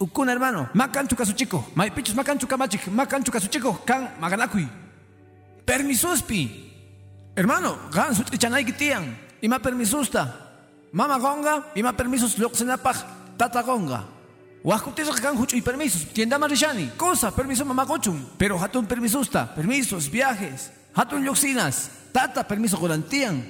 Ukuna 0.00 0.32
hermano. 0.32 0.68
Makanchu 0.74 1.16
kasuchiko. 1.16 1.64
Maipichus 1.74 2.14
makanchu 2.14 2.46
kamachik. 2.46 2.86
Makanchu 2.88 3.30
kasuchiko. 3.30 3.72
Kan 3.84 4.08
magalakui. 4.20 4.66
Permisuspi. 5.66 6.48
Hermano, 7.36 7.76
gan 7.92 8.14
sutrichanay 8.14 8.64
kitian. 8.64 9.14
Ima 9.42 9.58
permisusta. 9.58 10.48
Mama 10.92 11.18
gonga, 11.18 11.70
ima 11.76 11.92
permisos 11.92 12.38
luksinapaj 12.38 12.96
tata 13.38 13.62
gonga. 13.62 14.04
Wakutisqa 14.64 15.20
kan 15.22 15.36
huch'uy 15.36 15.62
permisos, 15.62 16.04
tienda 16.12 16.38
marishani, 16.38 16.90
cosa, 16.96 17.30
permiso 17.30 17.64
mamá 17.64 17.86
cochum, 17.86 18.20
pero 18.36 18.58
hatun 18.58 18.84
permisusta, 18.86 19.54
permisos, 19.54 20.10
viajes, 20.10 20.70
hatun 20.92 21.24
lluksinas, 21.24 21.88
tata 22.12 22.44
permiso 22.44 22.76
golantian, 22.76 23.40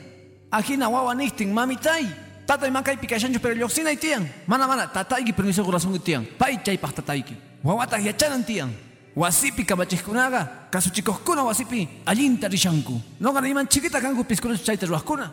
ajina 0.53 0.89
wawa 0.89 1.15
nihtin, 1.15 1.53
mamitay, 1.53 2.07
tata 2.51 2.67
y 2.67 2.71
makay 2.73 2.97
pikashancho, 2.97 3.39
pero 3.39 3.55
lluksina 3.55 3.95
tian, 3.95 4.27
mana 4.49 4.67
mana, 4.67 4.91
tatayki 4.91 5.33
permiso 5.33 5.65
corazón 5.65 5.97
tian, 6.01 6.27
pay 6.27 6.59
chaypaj 6.59 6.95
tatayki, 6.95 7.37
wawata 7.63 7.97
yachanan 8.01 8.45
tian, 8.45 8.75
wasipi 9.15 9.65
kamachikunaga, 9.65 10.67
kasuchikoskuna 10.69 11.45
wasipi, 11.45 11.89
allinta 12.05 12.49
rishanku, 12.49 13.01
no 13.21 13.31
iman 13.31 13.69
chiquita 13.69 14.01
kanku 14.01 14.25
piskunas 14.25 14.65
chayta 14.65 14.87
ruaskuna. 14.87 15.31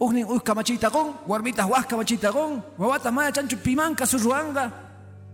Ugnin 0.00 0.24
uy 0.24 0.40
kamachita 0.40 0.88
gon, 0.88 1.12
warmitas 1.26 1.68
was 1.68 1.84
kamachita 1.84 2.32
gon, 2.32 2.62
wawata 2.78 3.12
maya 3.12 3.30
chanchu 3.30 3.56
pimanka 3.58 4.06
su 4.06 4.16
ruanga. 4.16 4.72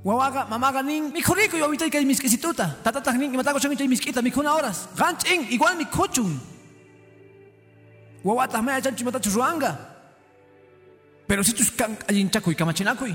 Wawaga 0.04 0.46
mamaga 0.50 0.82
nin, 0.82 1.12
mikhuriko 1.12 1.56
yo 1.56 1.68
mitay 1.68 1.90
kay 1.90 2.04
miskisituta. 2.04 2.76
Tatatak 2.82 3.16
nin 3.16 3.32
imatago 3.32 3.58
chay 3.58 3.88
miskita 3.88 4.20
mikhuna 4.20 4.52
horas. 4.52 4.88
Ganching 4.96 5.48
igual 5.50 5.76
mi 5.78 5.84
kochun. 5.84 6.38
Wawata 8.24 8.62
maya 8.62 8.80
chanchu 8.82 9.04
matachu 9.04 9.30
ruanga. 9.30 9.93
Pero 11.26 11.42
si 11.42 11.52
tus 11.52 11.70
kan 11.70 11.96
ayinchakuy 12.08 12.54
kamachinakuy. 12.54 13.14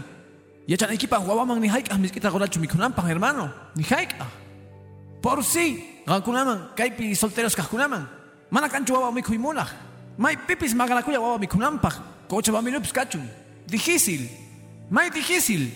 Yachan 0.67 0.93
equipa 0.93 1.19
wawaman 1.19 1.59
ni 1.59 1.67
haik 1.67 1.91
ah 1.91 1.97
miskita 1.97 2.29
gorachu 2.29 2.59
mikhunampan 2.59 3.05
hermano. 3.07 3.53
Ni 3.75 3.83
haik. 3.83 4.13
Por 5.21 5.43
si, 5.43 5.83
gankunaman, 6.07 6.73
kaypi 6.75 7.15
solteros 7.15 7.55
kahkunaman. 7.55 8.07
Mana 8.49 8.69
kanchu 8.69 8.93
wawa 8.93 9.11
mikhuy 9.11 9.37
munah. 9.37 9.67
May 10.17 10.35
pipis 10.37 10.73
maganakuya 10.73 11.19
wawa 11.21 11.37
mikunampaq. 11.39 12.27
Kocha 12.27 12.51
bambinups 12.51 12.91
kachun. 12.91 13.27
Difícil. 13.67 14.29
May 14.89 15.09
difícil. 15.09 15.69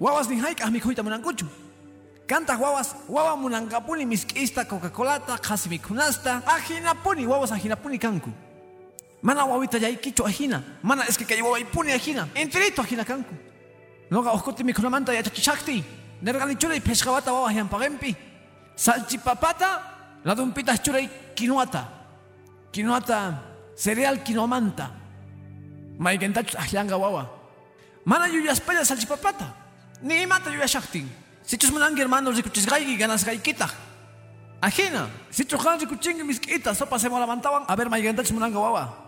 Wawas 0.00 0.28
ni 0.28 0.38
haik 0.40 0.62
mikhuyta 0.70 1.02
munankuchu. 1.02 1.46
Kantaq 2.26 2.60
wawas 2.60 2.94
wawa 3.08 3.36
munankapuni 3.36 4.06
misk'ista 4.06 4.64
Coca-Colata 4.64 5.38
qhasi 5.38 5.68
mikhunasta. 5.68 6.42
Ajinapuni 6.46 7.26
wawas 7.26 7.52
ajinapuni 7.52 7.98
kanku. 7.98 8.30
Mana 9.24 9.46
wawita 9.46 9.78
yaykichu 9.78 10.22
ajina. 10.26 10.62
Mana 10.82 11.04
es 11.08 11.16
que 11.16 11.24
kay 11.24 11.40
wawaypuni 11.40 11.92
ajina. 11.92 12.28
Enterito 12.34 12.82
ajina 12.82 13.04
kanku. 13.04 13.34
Noqa 14.10 14.34
uqkuti 14.34 14.62
mikhunamanta 14.62 15.14
yachachishaqti. 15.14 15.82
Nerganichuray 16.20 16.80
peshqawata 16.80 17.32
wawa 17.32 17.50
llampaqinpi. 17.50 18.14
Salchipapata 18.76 19.80
ladunpitas 20.26 20.78
churay 20.84 21.08
kinuata. 21.34 21.88
Kinuata 22.70 23.40
cereal 23.74 24.18
kinomanta. 24.22 24.90
Maigentachus 25.98 26.56
ahlanga 26.56 26.98
wawa. 26.98 27.30
Mana 28.04 28.28
yuyaspaya 28.28 28.84
salchipapata. 28.84 29.54
Ni 30.02 30.22
imata 30.22 30.50
yuyashaktin. 30.50 31.08
Sichus 31.42 31.70
munangi 31.70 32.00
hermano 32.00 32.30
rikuchisgayki 32.30 32.98
ganasgaykita. 32.98 33.70
Ajena. 34.60 35.08
Sichus 35.30 35.64
han 35.64 35.80
rikuchingi 35.80 36.22
miskita. 36.22 36.74
Sopa 36.74 36.98
se 36.98 37.08
molamantawan. 37.08 37.64
A 37.66 37.74
ver, 37.74 37.88
maigentachus 37.88 38.32
munanga 38.32 38.60
wawa. 38.60 39.03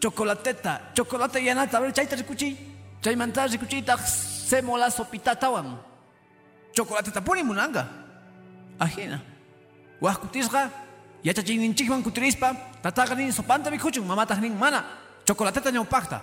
Chocolateta. 0.00 0.80
Chocolate 0.94 1.42
yanata. 1.42 1.80
Ver, 1.80 1.92
chayta 1.92 2.16
rikuchi. 2.16 2.56
Chaymanta 3.02 3.46
rikuchita. 3.46 3.96
semola 4.48 4.88
sopitatawan. 4.90 5.76
Chocolate 6.72 7.10
tapuni 7.12 7.42
munanga. 7.42 7.84
Ajena. 8.80 9.20
Huascutisga, 10.00 10.70
yachachinin 11.24 11.74
kutirispa, 12.02 12.54
tataganin 12.82 13.32
sopanta 13.32 13.70
mikuchun, 13.70 14.06
mamatagnin 14.06 14.54
mana, 14.54 14.84
chocolateta 15.26 15.70
ñaupakta. 15.70 16.22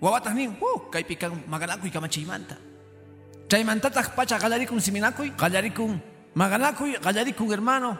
Wawatagnin, 0.00 0.56
uh, 0.60 0.90
kaypikan 0.90 1.32
maganakuy 1.46 1.90
kamachimanta. 1.90 2.56
Chaymantataq 3.48 4.16
pacha 4.16 4.38
qallarikun 4.38 4.80
siminakuy, 4.80 5.30
qallarikun 5.36 6.00
maganakuy, 6.34 6.96
qallarikun 6.98 7.50
hermano, 7.52 7.98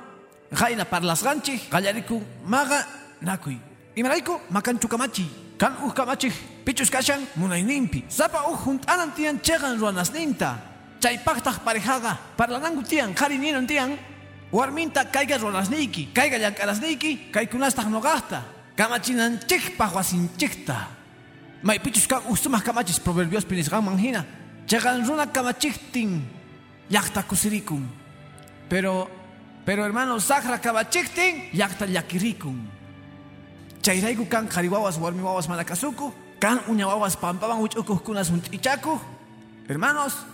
Jaina 0.52 0.84
parlasganchik, 0.84 1.68
qallarikun 1.68 2.24
maga 2.46 2.86
nakuy. 3.20 3.56
Imarayku 3.96 4.40
makanchu 4.50 4.88
kamachi, 4.88 5.24
kan 5.56 5.72
uh 5.86 5.92
kamachi, 5.94 6.30
pichus 6.64 6.90
kashan 6.90 7.22
munayninpi. 7.36 8.04
Sapa 8.08 8.42
uh 8.50 8.58
juntanan 8.58 9.14
tiyan 9.14 9.38
chegan 9.38 9.78
ruanasninta. 9.78 10.58
Chaypaqtaq 10.98 11.62
parejaga, 11.62 12.18
parlanangu 12.36 12.82
tiyan, 12.82 13.14
qarininon 13.14 13.66
tiyan, 13.66 13.96
warminta 14.50 15.04
kayga 15.04 15.38
ruanasniki, 15.38 16.10
kayga 16.12 16.38
llankarasniki, 16.38 17.30
kaykunastaq 17.30 17.86
noqaqta. 17.86 18.42
Kamachinanchikpaq 18.74 19.94
wasinchikta. 19.94 20.90
May 21.62 21.78
pichus 21.78 22.08
kan 22.08 22.26
uh 22.26 22.34
sumaq 22.34 22.64
kamachis 22.64 22.98
proverbios 22.98 23.44
pinisqanman 23.46 23.96
hina. 23.96 24.26
Chegan 24.66 25.06
runa 25.06 25.26
kamachiktin, 25.30 26.24
llaqta 26.90 27.22
kusirikun. 27.22 27.86
Pero, 28.68 29.08
pero 29.64 29.84
hermano, 29.84 30.18
sakra 30.18 30.58
kamachiktin, 30.58 31.54
llaqta 31.54 31.86
llakirikun. 31.86 32.73
Chayrayku 33.84 34.24
kan 34.24 34.48
qhariwawas 34.48 34.96
warmi 34.96 35.20
wawas 35.20 35.44
manakasuku, 35.44 36.08
kan 36.40 36.56
uña 36.72 36.88
wawas 36.88 37.20
pampawan 37.20 37.60
huch'ukuqkuna 37.60 38.24
suntichaku. 38.24 38.96
Hermanos, 39.68 40.24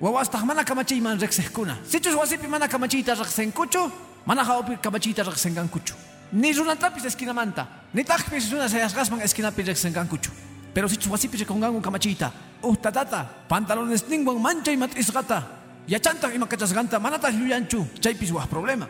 wawastaq 0.00 0.42
mana 0.42 0.64
kamachiyman 0.64 1.14
riqsiqkuna. 1.14 1.78
Sichus 1.86 2.18
wasipi 2.18 2.48
mana 2.50 2.66
kamachiyta 2.66 3.14
riqsinkuchu, 3.14 3.92
mana 4.26 4.42
hawpi 4.42 4.76
kamachiyta 4.82 5.22
riqsinkankuchu. 5.22 5.94
Ni 6.32 6.52
runatapis 6.52 7.04
eskinamanta, 7.06 7.68
ni 7.94 8.02
taqpis 8.02 8.50
runa 8.50 8.66
sayasqasman 8.68 9.22
esquinapi 9.22 9.62
riqsinkankuchu. 9.62 10.30
Pero 10.74 10.88
sichus 10.88 11.06
wasipi 11.06 11.36
riqunkanku 11.38 11.80
kamachiyta, 11.80 12.32
uh 12.64 12.74
tatata, 12.74 13.22
pantalones 13.48 14.02
ningwan 14.10 14.42
manchay 14.42 14.76
mat'isqata, 14.76 15.46
yachantaq 15.86 16.34
ima 16.34 16.46
kachasqanta 16.46 16.98
manataq 16.98 17.38
lluyanchu, 17.38 17.86
chaypis 18.02 18.32
waq 18.32 18.50
problema. 18.50 18.88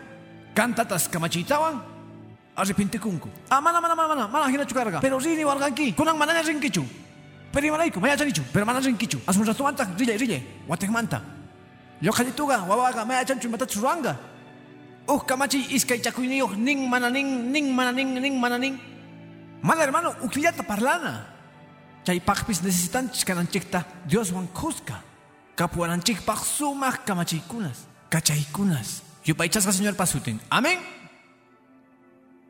Kantatas 0.54 1.06
kamachiytawan, 1.12 1.95
arrepintikunku. 2.56 3.28
Ah, 3.50 3.60
mana, 3.60 3.80
mana, 3.80 3.94
mana, 3.94 4.08
mana, 4.08 4.28
mana 4.28 4.48
hinachu 4.48 4.74
carga. 4.74 5.00
Pero 5.00 5.18
rini 5.18 5.44
warganki, 5.44 5.92
kunan 5.94 6.16
mananya 6.16 6.42
rinkichu. 6.42 6.84
Pero 7.52 7.66
imarayku, 7.66 8.00
maya 8.00 8.16
chanichu, 8.16 8.42
pero 8.52 8.66
mana 8.66 8.80
rinkichu. 8.80 9.18
Asun 9.26 9.44
ratuanta, 9.46 9.84
rille, 9.98 10.16
rille, 10.16 10.42
watekmanta. 10.68 11.22
Yo 12.00 12.12
khalituga, 12.12 12.60
wawaga, 12.68 13.04
maya 13.04 13.24
chanchu 13.24 13.48
matachu 13.48 13.80
ruanga. 13.80 14.16
Uh, 15.08 15.20
kamachi 15.20 15.58
iskay 15.76 16.00
chakuyniyuq, 16.00 16.56
ning 16.56 16.88
mana 16.88 17.08
ning, 17.10 17.52
ning 17.52 17.72
mana 17.72 17.92
ning, 17.92 18.20
ning 18.20 18.40
mana 18.40 18.58
ning. 18.58 18.78
Mana 19.62 19.82
hermano, 19.82 20.14
uklillata 20.22 20.62
parlana. 20.62 21.26
Chay 22.04 22.20
pakpis 22.20 22.62
necesitanchik 22.62 23.26
kananchikta 23.26 23.84
Dios 24.06 24.32
wan 24.32 24.48
kuska. 24.48 25.02
Kapuananchikpaq 25.56 26.44
sumaq 26.44 27.04
kamachiykunas, 27.06 27.86
kachaykunas. 28.10 29.02
Yupaychasqa 29.24 29.72
señor 29.72 29.94
pasutin. 29.94 30.38
Amén. 30.50 30.78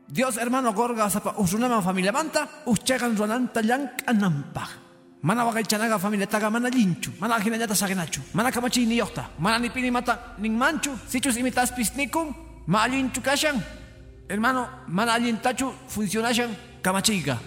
Dios 0.07 0.37
hermano 0.37 0.71
gorga 0.71 1.09
sapa 1.09 1.35
usrunaman 1.37 1.83
familia 1.83 2.11
manta 2.11 2.47
uschagan 2.65 3.15
runanta 3.17 3.61
llank'anampaq. 3.61 4.69
Mana 5.21 5.43
waqaychanaqa 5.45 5.99
familia 5.99 6.27
taga 6.27 6.49
mana 6.49 6.69
linchu, 6.69 7.11
mana 7.19 7.35
ajinallata 7.35 7.75
saginachu, 7.75 8.21
mana 8.33 8.51
kamachiy 8.51 8.85
niyuqta, 8.85 9.25
mana 9.39 9.59
nipini 9.59 9.91
mata 9.91 10.35
ninmanchu, 10.39 10.91
sichus 11.09 11.35
imitaspis 11.35 11.91
nikun, 11.97 12.33
ma 12.67 12.83
allinchu 12.83 13.19
kashan. 13.21 13.59
Hermano, 14.29 14.67
mana 14.87 15.13
allintachu 15.13 15.73
funcionashan 15.89 16.55
kamachiyqa. 16.81 17.37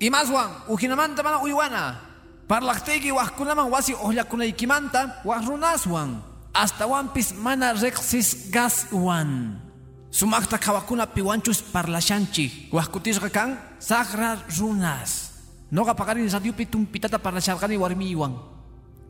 Imaswan, 0.00 0.50
ujinamanta 0.68 1.22
mana 1.22 1.38
uywana. 1.38 2.00
Parlaqtiyki 2.48 3.12
waqkunaman 3.12 3.70
wasi 3.70 3.94
uqllakunaykimanta 3.94 5.22
waq 5.24 5.46
runaswan. 5.46 6.18
Hasta 6.54 6.86
wampis 6.88 7.34
mana 7.34 7.74
riqsisqaswan. 7.74 9.67
Sumaqta 10.10 10.58
qhawakuna 10.58 11.06
piwanchus 11.06 11.62
parlashanchik. 11.62 12.72
Waqkutisqa 12.72 13.28
kan 13.30 13.58
sagra 13.78 14.40
runas. 14.58 15.36
Noqa 15.70 15.94
paqarini 15.94 16.28
radiopi 16.32 16.66
tumpitata 16.66 17.18
parlasharqani 17.18 17.76
warmiywan. 17.76 18.32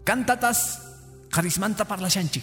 Kantatas 0.05 0.83
qarismanta 1.31 1.85
parlashanchik. 1.85 2.43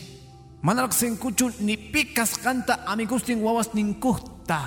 Mana 0.63 0.87
riqsinkuchu 0.87 1.51
ni 1.59 1.77
pikas 1.77 2.39
kanta 2.39 2.87
amigustin 2.87 3.43
wawas 3.43 3.73
ninkuqta. 3.73 4.61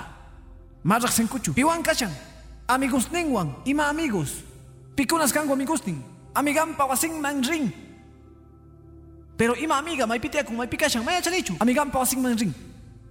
Ma 0.84 0.98
riqsinkuchu. 0.98 1.54
Piwan 1.54 1.82
kashan. 1.82 2.12
Amigos 2.68 3.08
ningwan, 3.10 3.64
ima 3.64 3.88
amigos. 3.88 4.44
Pikunas 4.94 5.32
kangu 5.32 5.56
amigustin. 5.56 6.04
Amigampa 6.34 6.84
wasinman 6.84 7.40
ring. 7.42 7.72
Pero 9.38 9.56
ima 9.56 9.78
amiga, 9.78 10.04
may 10.06 10.20
pitea 10.20 10.44
kung 10.44 10.58
may 10.60 10.68
pikasyan, 10.68 11.00
may 11.00 11.16
achanichu. 11.16 11.56
Amigampa 11.56 11.96
wasinman 11.98 12.36
ring. 12.36 12.52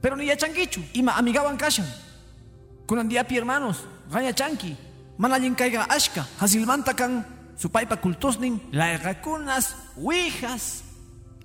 Pero 0.01 0.15
ni 0.15 0.25
yachankichu, 0.27 0.81
ima 0.93 1.13
amigawan 1.17 1.57
kashan. 1.57 1.85
Kunan 2.87 3.09
diapi 3.09 3.35
hermanos, 3.35 3.83
ganya 4.11 4.33
chanki. 4.33 4.75
Manalin 5.17 5.55
kaiga 5.55 5.89
ashka, 5.89 6.25
hasilmanta 6.39 6.93
kan 6.93 7.25
supaypa 7.57 7.97
kultusnin, 7.97 8.61
laergakunas, 8.71 9.75
wijas. 9.97 10.83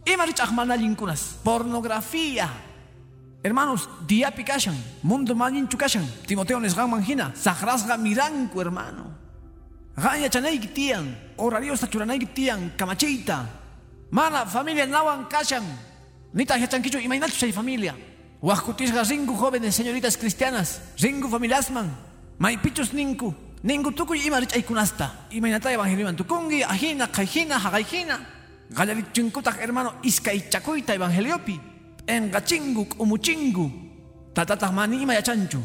Ima 0.05 0.27
rich 0.27 0.43
manalin 0.53 0.95
kunas, 0.95 1.41
pornografía. 1.43 2.49
Hermanos, 3.43 3.89
diapi 4.07 4.45
kashan, 4.45 4.77
mundo 5.03 5.35
maninchu 5.35 5.77
kashan, 5.77 6.07
Timoteo 6.27 6.61
nesgan 6.61 6.89
manjina, 6.91 7.33
sahrasga 7.35 7.97
miranku 7.97 8.61
hermano. 8.61 9.19
Ganya 9.97 10.29
chanayki 10.29 10.69
tiyan, 10.69 11.35
horarios 11.37 11.81
tachuranayki 11.81 12.27
tiyan, 12.27 12.77
kamachita. 12.77 13.47
Mana 14.11 14.47
familia 14.47 14.87
nawan 14.87 15.27
kashan. 15.29 15.65
Nita 16.35 16.57
yachankichu 16.57 16.99
imainachu 17.01 17.39
chay 17.41 17.53
familia. 17.53 17.95
Huascutisga 18.43 19.05
ringu 19.05 19.37
jóvenes 19.39 19.77
señoritas 19.77 20.17
cristianas, 20.17 20.83
ringu 20.99 21.29
familiasman, 21.29 21.87
maipichus 22.39 22.93
ninku, 22.93 23.33
ninku 23.63 23.93
tukuy 23.93 24.19
ima 24.27 24.41
rich 24.41 24.57
aykunasta, 24.57 25.29
imainata 25.31 25.71
evangeliman. 25.71 26.17
Tukungi, 26.17 26.65
ajina, 26.65 27.07
kajina, 27.07 27.61
hagayjina, 27.61 28.19
galarichunkutak 28.71 29.61
hermano 29.61 29.95
iskay 30.03 30.51
chakuyta 30.51 30.93
evangeliopi, 30.93 31.61
engachingu, 32.09 32.89
umuchingu, 32.99 33.71
tatatak 34.35 34.73
mani 34.73 35.03
ima 35.03 35.15
yachanchu, 35.15 35.63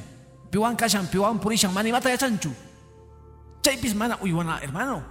piwan 0.52 0.78
kashan, 0.78 1.08
piwan 1.08 1.40
purishan, 1.40 1.74
mani 1.74 1.92
mata 1.92 2.12
yachanchu, 2.12 2.54
chaypis 3.64 3.96
mana 3.96 4.20
uywana 4.22 4.62
hermano, 4.62 5.02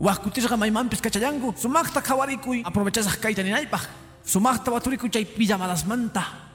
Huascutisga 0.00 0.56
maimampis 0.56 1.00
kachayangu, 1.00 1.54
sumakta 1.56 2.02
kawarikuy, 2.02 2.62
aprovechasaj 2.64 3.20
kayta 3.20 3.44
ninaypaj, 3.44 3.82
sumakta 4.24 4.72
waturikuy 4.72 5.08
chay 5.08 5.24
pijamalasmanta, 5.24 6.49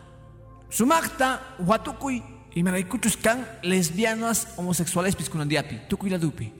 Sumakta, 0.70 1.56
watukuy, 1.60 2.22
y 2.56 2.64
kan 3.22 3.46
lesbianas 3.64 4.48
homosexuales 4.56 5.16
piskunandiapi, 5.16 5.88
tukuy 5.90 6.10
la 6.10 6.18
dupi. 6.18 6.52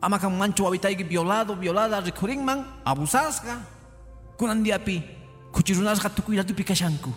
Ama 0.00 0.18
kan 0.18 0.36
mancho 0.36 0.64
wabitayki 0.64 1.04
violado, 1.04 1.54
violada, 1.56 2.00
rikurinman, 2.00 2.80
abusasga, 2.84 3.58
kunandiapi, 4.36 5.02
kuchirunasga 5.52 6.10
tukuy 6.10 6.36
la 6.36 6.42
dupi 6.42 6.64
kashanku. 6.64 7.12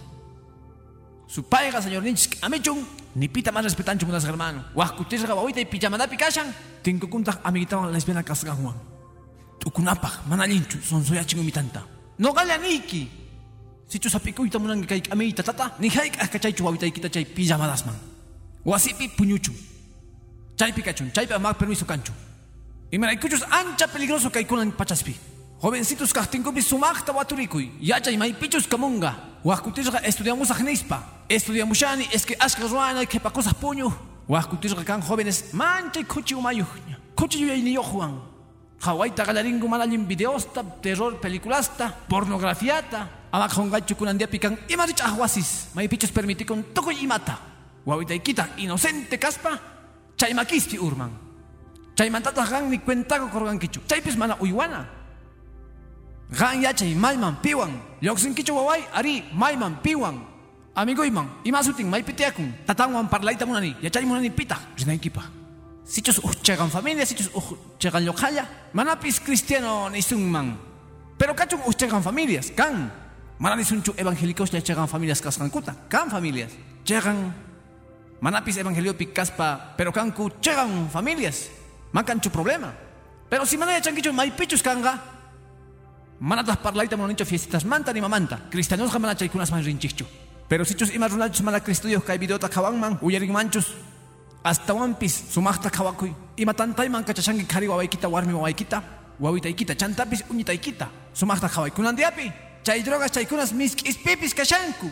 Su 1.28 1.44
paiga, 1.44 1.82
señor 1.82 2.04
Ninchik, 2.04 2.38
amichun, 2.42 2.86
ni 3.16 3.28
pita 3.28 3.52
más 3.52 3.64
respetancho 3.64 4.06
munas 4.06 4.24
hermano. 4.24 4.64
Huascutisga 4.74 5.34
wawita 5.34 5.60
y 5.60 5.66
pijamadapi 5.66 6.18
kashan, 6.18 6.54
tinkukuntak 6.82 7.42
amiguitawan 7.44 7.92
lesbiana 7.92 8.24
kasgan 8.24 8.58
Tukunapaj, 9.60 10.28
manalinchu, 10.28 10.78
son. 10.82 11.04
No 12.18 12.34
Si 13.88 14.00
chu 14.00 14.10
sapikuyta 14.10 14.60
munanki 14.60 14.88
kay 14.88 15.02
amita 15.12 15.44
tata, 15.44 15.76
ni 15.80 15.90
hayk 15.90 16.22
akachaychu 16.22 16.66
wawitaykita 16.66 17.10
chay 17.10 17.26
pijamadasman. 17.26 17.96
Wasipi 18.66 19.08
puñuchu. 19.08 19.54
Chaypi 20.58 20.82
kachun, 20.82 21.12
chaypi 21.14 21.34
amak 21.34 21.58
permiso 21.58 21.86
kanchu. 21.86 22.12
Y 22.92 22.98
maraykuchus 22.98 23.44
ancha 23.50 23.88
peligroso 23.88 24.30
kaykunan 24.30 24.72
pachaspi. 24.72 25.16
Jovencitos 25.62 26.14
kahtinkupi 26.14 26.62
sumakta 26.62 27.14
waturikuy. 27.14 27.70
Yachay 27.80 28.18
maypichus 28.18 28.68
kamunga. 28.68 29.40
Wahkutisqa 29.44 30.00
estudiamos 30.04 30.52
agnispa. 30.52 31.24
Estudiamushani 31.30 32.08
es 32.12 32.26
que 32.26 32.36
ashka 32.40 32.68
ruana 32.68 33.06
que 33.06 33.20
pacosas 33.20 33.54
puño. 33.54 33.94
Wahkutisqa 34.28 34.84
kan 34.84 35.02
jóvenes 35.02 35.54
manchay 35.54 36.04
kuchi 36.04 36.36
umayuhña. 36.36 37.00
Kuchi 37.16 37.40
yuyayniyuhwan. 37.40 38.20
Hawaita 38.82 39.26
galaringu 39.26 39.68
manalin 39.68 40.06
videosta, 40.06 40.64
terror 40.82 41.20
peliculasta, 41.22 41.90
pornografiata. 42.10 43.17
Amak 43.32 43.52
hongachu 43.54 43.96
kunandiapi 43.96 44.40
kan 44.40 44.58
ima 44.70 44.86
rich 44.86 45.02
ahwasis. 45.02 45.68
Maypichus 45.76 46.12
permitikun 46.12 46.64
tukuy 46.74 46.96
imata. 47.04 47.38
Wawitaykita 47.86 48.48
inocente 48.58 49.18
kaspa. 49.18 49.60
Chaymakispi 50.18 50.80
urman. 50.80 51.12
Chaymantataq 51.96 52.50
kan 52.50 52.70
ni 52.70 52.80
cuentaqa 52.80 53.28
korgankichu. 53.28 53.82
Chaypis 53.88 54.16
mana 54.18 54.38
uywana. 54.40 54.86
Gan 56.32 56.62
yachay 56.62 56.96
mayman 56.96 57.36
piwan. 57.42 57.72
Lluqsinkichu 58.02 58.54
waway 58.56 58.84
ari 58.94 59.24
mayman 59.34 59.78
piwan. 59.84 60.20
Amigoyman, 60.76 61.26
imasutin 61.44 61.90
maypitiakun. 61.90 62.54
Tatanwan 62.66 63.10
parlaita 63.10 63.46
munani, 63.46 63.76
yachay 63.82 64.06
munani 64.06 64.30
pita. 64.30 64.58
Rinaykipa. 64.78 65.24
Sichus 65.84 66.20
uchchegan 66.20 66.70
familia, 66.70 67.06
sichus 67.06 67.32
uchchegan 67.34 68.06
lokalla. 68.06 68.46
Manapis 68.74 69.20
cristiano 69.20 69.90
nisunman. 69.90 70.58
Pero 71.18 71.34
kachun 71.34 71.62
uchchegan 71.66 72.04
familias, 72.04 72.52
kan. 72.52 72.92
Manani 73.40 73.64
sunchu 73.64 73.94
evangélicos 73.98 74.52
ya 74.52 74.62
chegan 74.62 74.88
familias 74.88 75.22
kaskankuta. 75.22 75.76
Kan 75.90 76.10
familias. 76.10 76.52
Chegan 76.84 77.34
manapis 78.20 78.58
evangelio 78.58 78.98
pikaspa, 78.98 79.76
pero 79.78 79.94
kanku 79.94 80.32
chegan 80.42 80.90
familias. 80.90 81.50
Mankanchu 81.94 82.32
problema. 82.32 82.74
Pero 83.30 83.46
si 83.46 83.58
manaya 83.58 83.82
chanquicho 83.82 84.12
maypichus 84.12 84.64
kanga, 84.64 85.04
manatas 86.20 86.58
parlaita 86.58 86.98
mononicho 86.98 87.26
fiestas 87.26 87.64
manta 87.66 87.94
ni 87.94 88.02
mamanta. 88.02 88.50
Cristianos 88.50 88.92
jamana 88.92 89.16
chaykunas 89.16 89.52
man 89.52 89.64
rinchichu. 89.64 90.06
Pero 90.48 90.66
si 90.66 90.74
chus 90.74 90.96
ima 90.96 91.08
runachus 91.08 91.42
mana 91.44 91.60
cristudios 91.60 92.04
kay 92.04 92.18
videota 92.18 92.50
kawanman, 92.50 92.98
uyarin 93.02 93.32
manchus. 93.32 93.68
Hasta 94.44 94.74
wampis 94.74 95.14
sumaqta 95.30 95.70
kawakuy. 95.70 96.12
Ima 96.38 96.54
tantayman 96.54 97.04
kachashangi 97.04 97.46
kari 97.46 97.68
wawaykita 97.68 98.08
warmi 98.10 98.34
wawaykita. 98.34 98.82
Wawitaykita 99.20 99.76
chantapis 99.76 100.24
uñitaykita. 100.30 100.88
Sumaqta 101.14 101.50
kawaykunandiapi. 101.50 102.47
Chay 102.68 102.84
drogas 102.84 103.16
chaykunas 103.16 103.56
misk'ispipis 103.56 104.36
kashanku. 104.36 104.92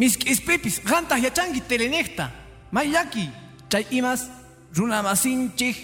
Misk'ispipis 0.00 0.80
qantaq 0.80 1.20
yachanki 1.20 1.60
telenekta. 1.60 2.32
Mayaki. 2.72 3.28
Chay 3.68 3.84
imas 3.92 4.24
runa 4.72 5.02
masinchik 5.02 5.76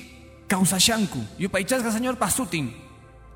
kawsashanku. 0.48 1.20
Yupaychasqa 1.36 1.92
señor 1.92 2.16
pasutin. 2.16 2.72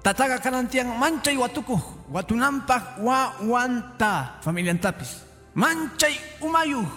Tataga 0.03 0.41
kanantian 0.41 0.89
manchay 0.97 1.37
watukuj. 1.37 1.85
Watunanpaq 2.09 3.05
wawanta. 3.05 4.41
Familiantapis. 4.41 5.21
Manchay 5.55 6.17
umayuj. 6.41 6.89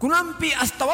Kunampi 0.00 0.48
hasta 0.48 0.86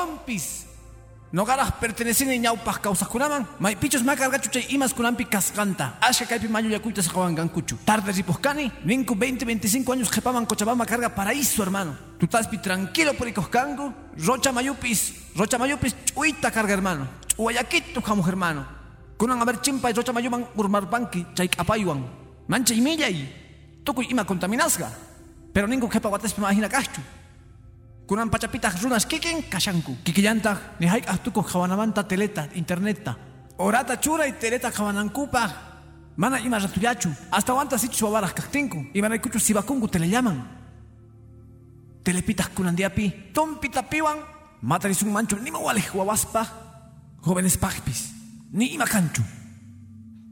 wampis. 1.35 1.45
Nogaras 1.45 1.73
pertenecen 1.81 2.29
ñawpaq 2.41 2.81
kawsaqkunaman 2.81 3.47
maypichus 3.59 4.03
makargachu 4.03 4.51
chay 4.51 4.67
imas 4.71 4.95
kunampi 4.95 5.25
kasqanta 5.25 5.99
ashka 6.01 6.27
kaypi 6.27 6.49
mayu 6.49 6.71
yakuyta 6.71 7.03
saqawankankuchu 7.03 7.77
tarde 7.85 8.13
ripuskani 8.13 8.71
ninku 8.85 9.15
20 9.15 9.45
25 9.45 9.93
años 9.93 10.11
qhipaman 10.11 10.47
Cochabamba 10.47 10.87
carga 10.87 11.09
paraíso 11.09 11.63
hermano. 11.63 11.97
Tutaspi 12.19 12.59
tranquilo 12.59 13.15
purikuqkanku 13.15 13.93
rocha 14.27 14.53
mayupis 14.53 15.13
rocha 15.37 15.59
mayupis 15.59 15.95
ch'uyta 16.07 16.51
carga 16.51 16.73
hermano. 16.73 17.07
Ch'uwayakito 17.29 18.01
hamuj 18.01 18.27
hermano. 18.27 18.65
Kunan 19.19 19.41
a 19.41 19.45
ver 19.45 19.61
chimpay 19.61 19.93
rocha 19.93 20.13
mayuman 20.13 20.47
urmarpanki 20.57 21.27
chay 21.35 21.49
k'apaywan 21.49 22.03
mancha 22.49 22.75
imillay 22.75 23.29
tukuy 23.85 24.07
ima 24.11 24.25
contaminasqa 24.25 24.89
pero 25.53 25.67
ninku 25.67 25.89
qhipa 25.89 26.09
wataspi 26.09 26.41
mahina 26.41 26.69
kajchu 26.69 27.01
kunan 28.07 28.31
pachapitaq 28.31 28.83
runas. 28.83 29.07
Kikin 29.07 29.43
kashanku 29.51 29.97
kikillantaq 30.05 30.81
ni 30.81 30.87
hayk'aq 30.87 31.19
tukuq 31.25 31.47
qhawanamanta 31.49 32.03
teleta 32.05 32.49
internetta 32.55 33.15
orata 33.59 33.97
churay 33.97 34.33
teleta 34.33 34.71
qhawanankupaq 34.71 35.51
mana 36.17 36.39
ima 36.39 36.59
ratullachu 36.59 37.11
hasta 37.31 37.55
wanta 37.55 37.79
sichus 37.79 38.03
wawaraq 38.03 38.35
kaqtinku 38.35 38.87
imaraykuchus 38.95 39.43
sibakunku 39.43 39.89
telellaman 39.89 40.43
telepitaq 42.05 42.55
kunandiapi 42.55 43.33
tumpitapiwan 43.35 44.19
matarisunmanchu 44.63 45.37
nima 45.43 45.59
walej 45.59 45.91
wawaspaq 45.95 46.49
jovenespaqpis 47.27 48.13
ni 48.53 48.75
ima 48.75 48.87
kanchu. 48.87 49.23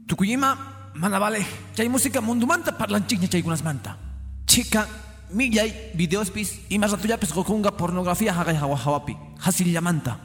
Tukuy 0.07 0.33
ima 0.33 0.57
mana 0.95 1.19
valej 1.19 1.45
chay 1.75 1.89
música 1.89 2.21
mundumanta 2.21 2.71
parlanchikña 2.71 3.27
chaykunasmanta 3.27 3.97
chika 4.45 4.87
millay 5.33 5.73
videospis 5.95 6.59
ima 6.69 6.87
ratuyapis 6.87 7.33
qokunga 7.33 7.71
pornografía 7.71 8.33
haqay 8.33 8.55
hawa 8.55 8.77
hawapi. 8.77 9.17
Hasillamanta 9.39 10.17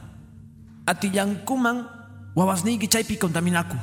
atillankuman 0.85 1.85
wawasniyki 2.35 2.87
chaypi 2.87 3.17
contaminaku 3.17 3.77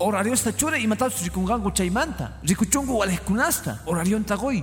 horariosta 0.00 0.52
chure 0.52 0.78
imatapas 0.78 1.22
rikunqanku 1.24 1.70
chaymanta 1.70 2.32
rikuchunku 2.42 2.98
walejkunasta 2.98 3.78
horarionta 3.86 4.36
qoy 4.36 4.62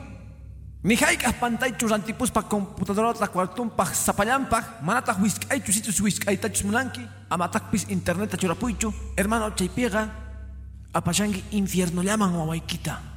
ni 0.84 0.96
hayk'aq 0.96 1.40
pantaychu 1.40 1.88
rantipuspa 1.88 2.44
computadorata 2.44 3.28
cuartunpaq 3.28 3.96
sapallanpaq 3.96 4.82
manataq 4.82 5.18
wisk'aychu 5.20 5.72
situs 5.74 6.00
wisk'aytachus 6.02 6.64
munanki. 6.64 7.02
Amataqpis 7.30 7.90
interneta 7.90 8.38
churapuychu 8.38 8.94
hermano 9.18 9.50
chaypiqa 9.58 10.08
apashanki 10.94 11.44
infiernollaman 11.52 12.36
wawaykita 12.36 13.15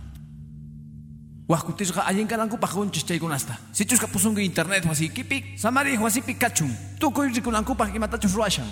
Wahkutisqa 1.48 2.04
allinkanankupaq 2.04 2.72
qunchis 2.76 3.04
chaykunasta. 3.06 3.56
Sichusqa 3.72 4.06
pusunki 4.06 4.44
internet 4.44 4.84
wasiykipi, 4.84 5.56
samari 5.56 5.96
wasipi 5.96 6.34
kachun. 6.34 6.70
Tukuy 7.00 7.32
rikunankupaq 7.32 7.94
imatachus 7.96 8.34
ruwashan. 8.34 8.68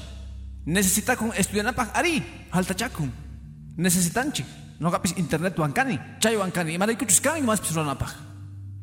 Necesitakun 0.67 1.33
estudianapaq 1.33 1.97
ari, 1.97 2.23
haltachakun. 2.53 3.11
Necesitanchik. 3.79 4.47
Noqapis 4.81 5.17
internet 5.17 5.59
wankani, 5.59 5.99
chay 6.21 6.37
wankani, 6.37 6.75
imaraykuchus 6.75 7.21
kan 7.21 7.39
imaspis 7.39 7.73
ruwanapaq. 7.73 8.13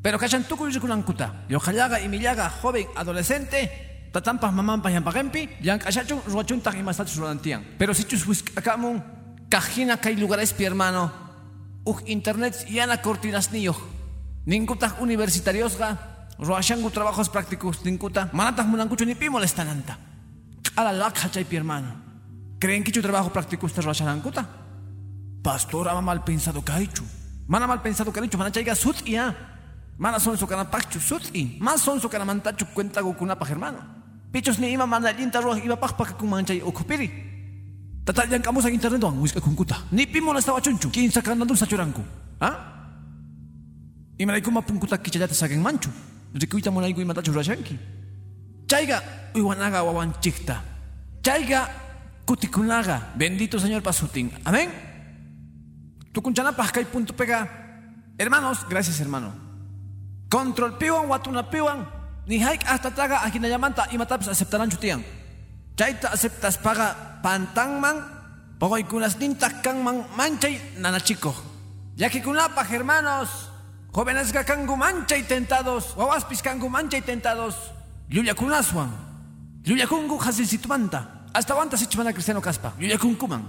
Pero 0.01 0.17
kashan 0.17 0.43
tukuy 0.43 0.73
rikunankuta. 0.73 1.45
Yoqallaqa 1.49 1.99
imillaqa 1.99 2.49
joven 2.63 2.87
adolescente, 2.95 3.69
tatanpaq 4.11 4.51
mamanpaq 4.51 4.91
llampaqenpi, 4.91 5.49
llank'ashachun 5.61 6.25
ruwachuntaq 6.25 6.75
imasachus 6.79 7.17
ruwanantiyan. 7.17 7.77
Pero 7.77 7.93
sichus 7.93 8.25
wisk'akamun, 8.25 9.03
kajina 9.49 9.97
kay 9.97 10.15
lugarespi 10.15 10.65
hermano, 10.65 11.22
uj 11.85 12.03
internet 12.05 12.65
yana 12.69 12.97
cortinas 13.01 13.51
niyo. 13.51 13.75
Ninkuta 14.45 14.95
universitariosga, 14.99 15.97
roashangu 16.39 16.89
trabajos 16.89 17.29
prácticos 17.29 17.83
ninkuta, 17.85 18.29
manatas 18.33 18.65
munankuchu 18.65 19.05
ni 19.05 19.15
pi 19.15 19.29
molestananta. 19.29 19.97
Ala 20.75 20.91
lakha 20.91 21.29
chaypi 21.29 21.55
hermano. 21.55 22.01
¿Creen 22.59 22.83
que 22.83 22.91
tu 22.91 23.01
trabajo 23.01 23.31
práctico 23.31 23.67
está 23.67 23.81
roashanankuta? 23.81 24.47
Pastor 25.43 25.89
ama 25.89 26.01
mal 26.01 26.23
pensado 26.23 26.61
kaichu. 26.61 27.03
Mana 27.47 27.67
mal 27.67 27.81
pensado 27.81 28.11
kaichu, 28.11 28.37
mana 28.37 28.51
chayga 28.51 28.75
sut 28.75 29.05
ya. 29.05 29.35
Mana 29.97 30.19
son 30.19 30.37
su 30.37 30.47
kana 30.47 30.69
pachu 30.71 30.99
sut 30.99 31.35
i. 31.35 31.57
Más 31.59 31.81
son 31.81 31.99
su 31.99 32.09
kana 32.09 32.25
mantachu 32.25 32.65
cuenta 32.73 33.01
gokunapa 33.01 33.45
hermano. 33.45 33.79
Pichos 34.31 34.59
ni 34.59 34.71
ima 34.71 34.87
mana 34.87 35.11
linta 35.11 35.41
roa 35.41 35.59
iba 35.59 35.75
pakpak 35.75 36.17
kumanchay 36.17 36.61
okupiri. 36.61 37.32
Tatalyan 38.03 38.43
kamu 38.43 38.59
sa 38.59 38.67
internet 38.67 38.99
doang 38.99 39.15
wis 39.23 39.31
kunkuta. 39.31 39.79
Ni 39.95 40.03
pimo 40.03 40.35
na 40.35 40.43
stawa 40.43 40.59
chunchu. 40.59 40.91
Kinsa 40.91 41.23
ka 41.23 41.31
nandun 41.31 41.55
sa 41.55 41.63
churanku. 41.63 42.03
Ha? 42.43 42.51
Imalay 44.19 44.43
ko 44.43 44.51
mapungkuta 44.51 44.99
kichayata 44.99 45.31
sa 45.31 45.47
aking 45.47 45.63
manchu. 45.63 45.87
Rikuita 46.35 46.67
mo 46.67 46.83
na 46.83 46.91
igoy 46.91 47.07
mata 47.07 47.23
churashanki. 47.23 47.79
Chayga 48.67 48.99
uiwanaga 49.31 49.87
wawan 49.87 50.11
chikta. 50.19 50.59
Chayga 51.23 51.71
kutikunaga. 52.27 53.15
Bendito 53.15 53.55
Señor 53.55 53.79
pasuting. 53.79 54.35
Amén. 54.43 54.67
Tukunchanapaj 56.11 56.75
kay 56.75 56.83
punto 56.83 57.15
pega. 57.15 57.47
Hermanos, 58.19 58.67
gracias 58.67 58.99
hermano. 58.99 59.31
Control 60.27 60.75
piwan 60.75 61.07
watuna 61.07 61.47
piwan. 61.47 61.87
Ni 62.27 62.43
haik 62.43 62.67
hasta 62.67 62.91
taga 62.91 63.23
akinayamanta 63.23 63.87
imataps 63.95 64.27
aceptarán 64.27 64.67
chutian. 64.67 64.99
Chayta 65.79 66.11
aceptas 66.11 66.59
paga 66.59 67.12
pantangman, 67.23 68.03
pogoy 68.59 68.83
kunas 68.83 69.15
nintak 69.17 69.63
kangman 69.63 70.03
manchay 70.17 70.59
nanachiko. 70.77 71.33
Yakikunapaj 71.97 72.67
hermanos, 72.69 73.29
jóvenes 73.93 74.31
que 74.31 74.43
kangu 74.43 74.75
manchay 74.75 75.23
tentados, 75.23 75.95
wawaspis 75.95 76.41
kangu 76.41 76.69
manchay 76.69 77.01
tentados, 77.01 77.55
yuya 78.09 78.33
kunaswan, 78.33 78.91
yuya 79.65 79.87
kungu 79.87 80.17
hasisitumanta, 80.19 81.29
hasta 81.33 81.55
wanta 81.55 81.77
sichmana 81.77 82.11
cristiano 82.11 82.41
kaspa, 82.41 82.73
yuya 82.79 82.97
kunkuman. 82.97 83.43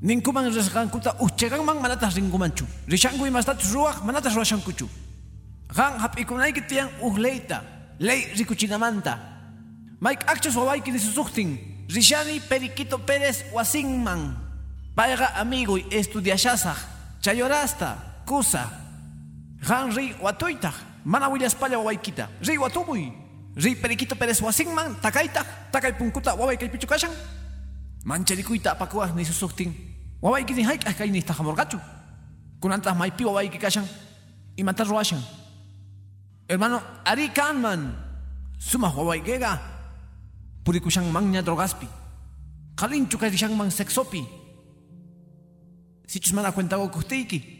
Ninkuman 0.00 0.46
resgankuta 0.54 1.16
uchegangman 1.18 1.80
manatas 1.82 2.14
ringumanchu, 2.14 2.64
rishangu 2.86 3.26
imastatus 3.26 3.72
ruach 3.74 4.04
manatas 4.04 4.34
ruashankuchu. 4.34 4.88
Gan 5.74 5.98
hapikunayki 5.98 6.62
tiyan 6.68 6.88
uhleita, 7.02 7.62
ley 7.98 8.30
rikuchinamanta, 8.36 9.18
Mike 10.00 10.24
Achos 10.26 10.54
wawaiki 10.54 10.92
de 10.92 10.98
susuchtin. 10.98 11.77
Rishani 11.88 12.40
Periquito 12.40 12.98
Pérez 12.98 13.44
Wasinman. 13.52 14.36
Paiga 14.94 15.32
amigo 15.40 15.78
y 15.78 15.86
estudiashasa. 15.90 16.76
Chayorasta. 17.20 18.22
Kusa. 18.26 18.68
Han 19.68 19.94
ri 19.96 20.14
watuita. 20.20 20.72
Mana 21.04 21.28
willas 21.28 21.54
palla 21.54 21.78
wawaikita. 21.78 22.28
Ri 22.42 22.58
watumuy. 22.58 23.12
Ri 23.56 23.74
Periquito 23.74 24.14
Pérez 24.16 24.42
Wasinman. 24.42 25.00
Takaita. 25.00 25.44
Takay 25.72 25.92
punkuta 25.96 26.34
wawaikay 26.34 26.68
pichukashan. 26.68 27.10
Mancharikuita 28.04 28.72
apakuah 28.72 29.14
ni 29.16 29.24
susuchtin. 29.24 29.72
Wawaiki 30.20 30.52
ni 30.52 30.62
haik 30.62 30.86
akay 30.86 31.08
ni 31.10 31.22
tajamorgachu. 31.22 31.80
Kunantas 32.60 32.96
maipi 32.96 33.24
wawaiki 33.24 33.58
kashan. 33.58 33.88
Imantas 34.56 34.88
ruashan. 34.88 35.22
Hermano, 36.48 36.82
Ari 37.04 37.28
Kanman. 37.30 37.94
Suma 38.58 38.92
wawaikega. 40.68 40.84
purikusang 40.84 41.08
mangnya 41.08 41.40
drogaspi. 41.40 41.88
Kalin 42.76 43.08
chuka 43.08 43.32
siyang 43.32 43.56
mang 43.56 43.72
sexopi. 43.72 44.20
Si 46.06 46.20
chus 46.20 46.36
mana 46.36 46.52
kwenta 46.52 46.76
ko 46.76 46.92
kustiki. 46.92 47.58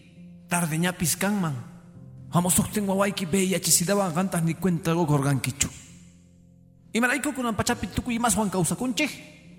tardeñapis 0.49 1.21
kanman 1.21 1.55
hamusuktin 2.33 2.89
wawayki 2.89 3.29
beyachisidawan 3.29 4.17
qantas 4.17 4.43
ni 4.43 4.57
cuenta 4.57 4.97
gorgankichu 4.97 5.69
imarayku 6.97 7.37
kunan 7.37 7.53
pachapi 7.53 7.93
tukuy 7.93 8.17
maswan 8.17 8.49
kawsakunchik 8.49 9.13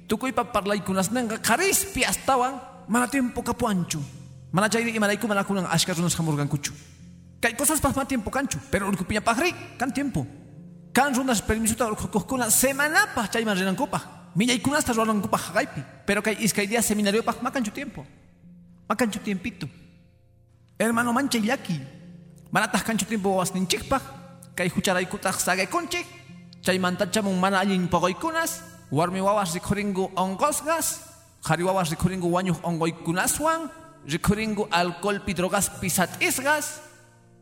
tukuypa 0.10 0.50
parlaykunasnanqa 0.50 1.38
qarispi 1.46 2.02
astawan 2.02 2.58
mana 2.90 3.06
tiempo 3.06 3.46
kapuanchu 3.46 4.02
mana 4.52 4.66
chayri 4.66 4.98
imarayku 4.98 5.30
mana 5.30 5.46
kunan 5.46 5.70
ashka 5.70 5.94
runas 5.94 6.18
hamurgankuchu 6.18 6.74
kay 7.38 7.54
cosas 7.54 7.78
pas 7.78 7.94
mana 7.94 8.10
tiempo 8.10 8.34
kanchu 8.34 8.58
pero 8.74 8.90
urkupiñapaqri 8.90 9.78
kan 9.78 9.94
tiempo 9.94 10.26
kan 11.00 11.16
runas 11.16 11.40
permisuta 11.40 11.88
urkukuqkuna 11.88 12.52
semanapaq 12.52 13.32
chayman 13.32 13.56
rinankupaq 13.56 14.36
millaykunasta 14.36 14.92
ruranankupaq 14.92 15.42
haqaypi 15.48 15.82
pero 16.04 16.20
kay 16.20 16.36
iskay 16.44 16.68
día 16.68 16.84
seminariopaq 16.84 17.40
makanchu 17.40 17.72
tiempo. 17.72 18.04
Makanchu 18.84 19.24
tiempito. 19.24 19.64
Hermano 20.76 21.16
manchay 21.16 21.40
llaki 21.40 21.80
manataq 22.52 22.84
kanchu 22.84 23.08
tiempo 23.08 23.32
wawasninchikpaq 23.32 24.04
kay 24.60 24.68
hucharaykutaq 24.68 25.40
sagaykunchik 25.40 26.04
chaymantachamun 26.68 27.40
mana 27.40 27.64
allin 27.64 27.88
poqoykunas 27.88 28.60
warmi 28.92 29.24
wawas 29.24 29.56
rikhuringu 29.56 30.12
onqosqas 30.20 31.00
qhari 31.48 31.64
wawas 31.64 31.96
rikhuringu 31.96 32.28
wañuq 32.28 32.60
onqoykunaswan 32.60 33.72
rikhuringu 34.04 34.68
alcoholpi 34.68 35.32
drogaspi 35.32 35.88
sat'isqas 35.88 36.88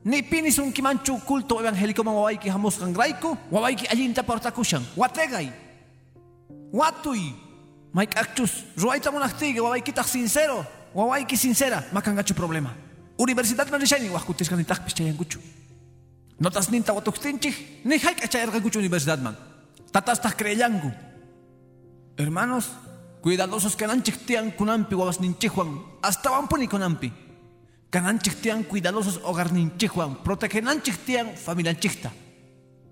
ni 0.05 0.23
pini 0.23 0.51
sunkimanchu 0.51 1.19
culto 1.25 1.59
evangélicoman 1.59 2.15
wawayki 2.15 2.49
hamusqanrayku 2.49 3.37
wawayki 3.51 3.87
allinta 3.87 4.23
portakushan 4.23 4.83
wategay 4.97 5.49
watuy 6.73 7.33
mayk'aqchus 7.93 8.51
ruwayta 8.77 9.11
munaqtiyki 9.11 9.59
wawaykitaq 9.59 10.07
sincero 10.07 10.65
wawayki 10.93 11.37
sincera 11.37 11.83
makanqachu 11.91 12.33
problema. 12.33 12.71
Universidadman 13.17 13.81
rishaynin 13.81 14.11
waqkutisqanitaqpis 14.13 14.93
chayankuchu 14.93 15.39
notasninta 16.39 16.93
watuqtinchik 16.93 17.85
ni 17.85 17.97
hayk'a 17.97 18.27
chayarqankuchu 18.27 18.79
universidadman 18.79 19.35
tatastaq 19.91 20.37
creyanku 20.37 20.91
hermanos 22.17 22.69
cuidadosos 23.23 23.75
kananchik 23.75 24.25
tiyan 24.25 24.51
kunampi 24.51 24.95
wawasninchikwan 24.95 25.69
astawanpuni 26.01 26.67
kunampi 26.67 27.11
kananchik 27.97 28.37
tiyan 28.37 28.61
cuidadosos 28.69 29.17
hogarninchikwan 29.25 30.21
protegenanchik 30.21 31.01
tiyan 31.01 31.33
familianchikta 31.33 32.13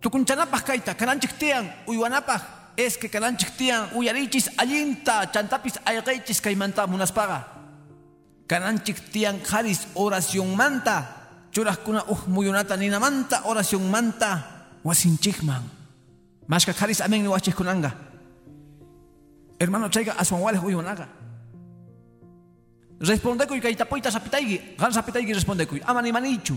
tukunchanapaq 0.01 0.65
kayta 0.65 0.97
kananchik 0.97 1.37
tiyan 1.37 1.69
uywanapaq 1.85 2.41
es 2.73 2.97
que 2.97 3.05
kananchik 3.05 3.53
tiyan 3.53 3.93
uyarichis 3.93 4.49
allinta 4.57 5.29
chantapis 5.29 5.77
ayqaychis 5.85 6.41
kaymanta 6.41 6.87
munaspaqa 6.89 7.45
kananchik 8.49 8.97
tiyan 9.13 9.37
qaris 9.45 9.85
oracionmanta 9.93 11.05
churaqkuna 11.53 12.09
uj 12.09 12.25
muyunata 12.27 12.75
ninamanta 12.75 13.45
oracionmanta 13.45 14.29
wasinchikman. 14.83 15.63
Mashka 16.47 16.73
qaris 16.73 17.01
amenni 17.01 17.29
wachikkunanga 17.29 17.91
hermano 19.59 19.87
chayqa 19.89 20.17
aswanwalej 20.17 20.61
uywanaqa 20.65 21.05
respondecuy 22.99 23.59
kay 23.61 23.75
tapuyta 23.75 24.11
sapitayki 24.11 24.77
qan 24.77 24.93
sapitayki 24.93 25.33
respondecuy 25.33 25.81
ama 25.85 26.01
nimanichu 26.01 26.55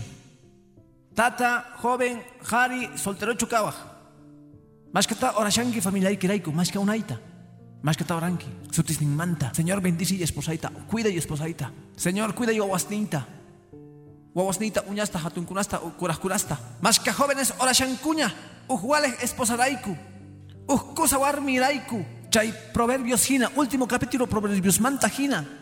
tata 1.15 1.65
joven 1.81 2.21
qhari 2.43 2.89
solterochu 2.95 3.47
kawaj 3.47 3.75
mashkata 4.93 5.33
orashanki 5.35 5.81
familiaykirayku 5.81 6.51
mashka 6.51 6.79
unayta 6.79 7.17
mashkata 7.83 8.15
oranki 8.15 8.47
sutisninmanta 8.71 9.53
señor 9.53 9.81
bendice 9.81 10.15
y 10.15 10.23
esposayta 10.23 10.71
cuida 10.89 11.09
y 11.09 11.17
esposayta 11.17 11.71
señor 11.95 12.33
cuida 12.35 12.53
y 12.53 12.59
wawasninta 12.59 13.25
wawasnita 14.35 14.83
uñasta 14.87 15.19
hatunkunasta 15.19 15.79
kurajkunasta 15.99 16.57
mashka 16.81 17.13
jóvenes 17.13 17.53
orashankuña 17.59 18.31
ujwalej 18.67 19.13
esposarayku 19.21 19.97
ujkusa 20.67 21.17
warmirayku 21.17 22.05
chay 22.29 22.53
proverbios 22.73 23.29
hina 23.29 23.51
último 23.55 23.87
capítulo 23.87 24.27
proverbios 24.27 24.79
manta 24.79 25.09
hina 25.09 25.58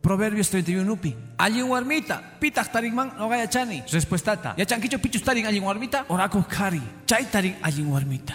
Proverbios 0.00 0.48
31 0.50 0.90
upi. 0.90 1.16
Allin 1.38 1.68
warmita, 1.68 2.22
pitaq 2.40 2.70
tarinman 2.70 3.12
no 3.18 3.28
chani. 3.50 3.82
Respuestata. 3.90 4.54
Yachankicho 4.56 4.98
pichus 4.98 5.22
tarin 5.22 5.46
allin 5.46 5.62
warmita, 5.62 6.04
orako 6.08 6.44
kari. 6.48 6.80
Chay 7.06 7.26
tarin 7.26 7.56
allin 7.62 7.90
warmita. 7.90 8.34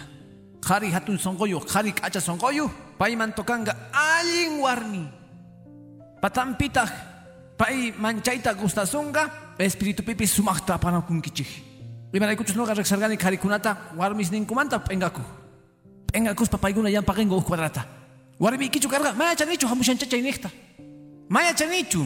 Kari 0.59 0.91
hatun 0.91 1.17
songoyo, 1.17 1.59
kari 1.59 1.93
kacha 1.93 2.19
songoyo. 2.19 2.69
Payman 2.99 3.33
tokanga 3.33 3.75
allin 3.93 4.59
warmi. 4.59 5.07
Patan 6.21 6.55
pitaq, 6.55 6.91
pay 7.57 7.91
manchaita 7.97 8.53
gustasunga, 8.53 9.55
espiritu 9.57 10.03
pipi 10.03 10.27
sumakta 10.27 10.77
panakunkichik. 10.77 11.47
Imanaykuchus 12.13 12.55
noga 12.55 12.73
rexargani 12.73 13.17
karikunata, 13.17 13.95
warmis 13.97 14.31
ninkumanta 14.31 14.79
pengaku. 14.79 15.21
Pengakus 16.11 16.49
papayguna 16.49 16.89
yan 16.89 17.03
pagengo 17.03 17.41
cuadrata. 17.41 17.85
Warmi 18.39 18.69
kichu 18.69 18.87
karga, 18.89 19.13
maya 19.13 19.35
chanichu 19.35 19.65
hamushanchacha 19.67 20.17
inekta. 20.17 20.51
Maya 21.29 21.53
chanichu. 21.55 22.05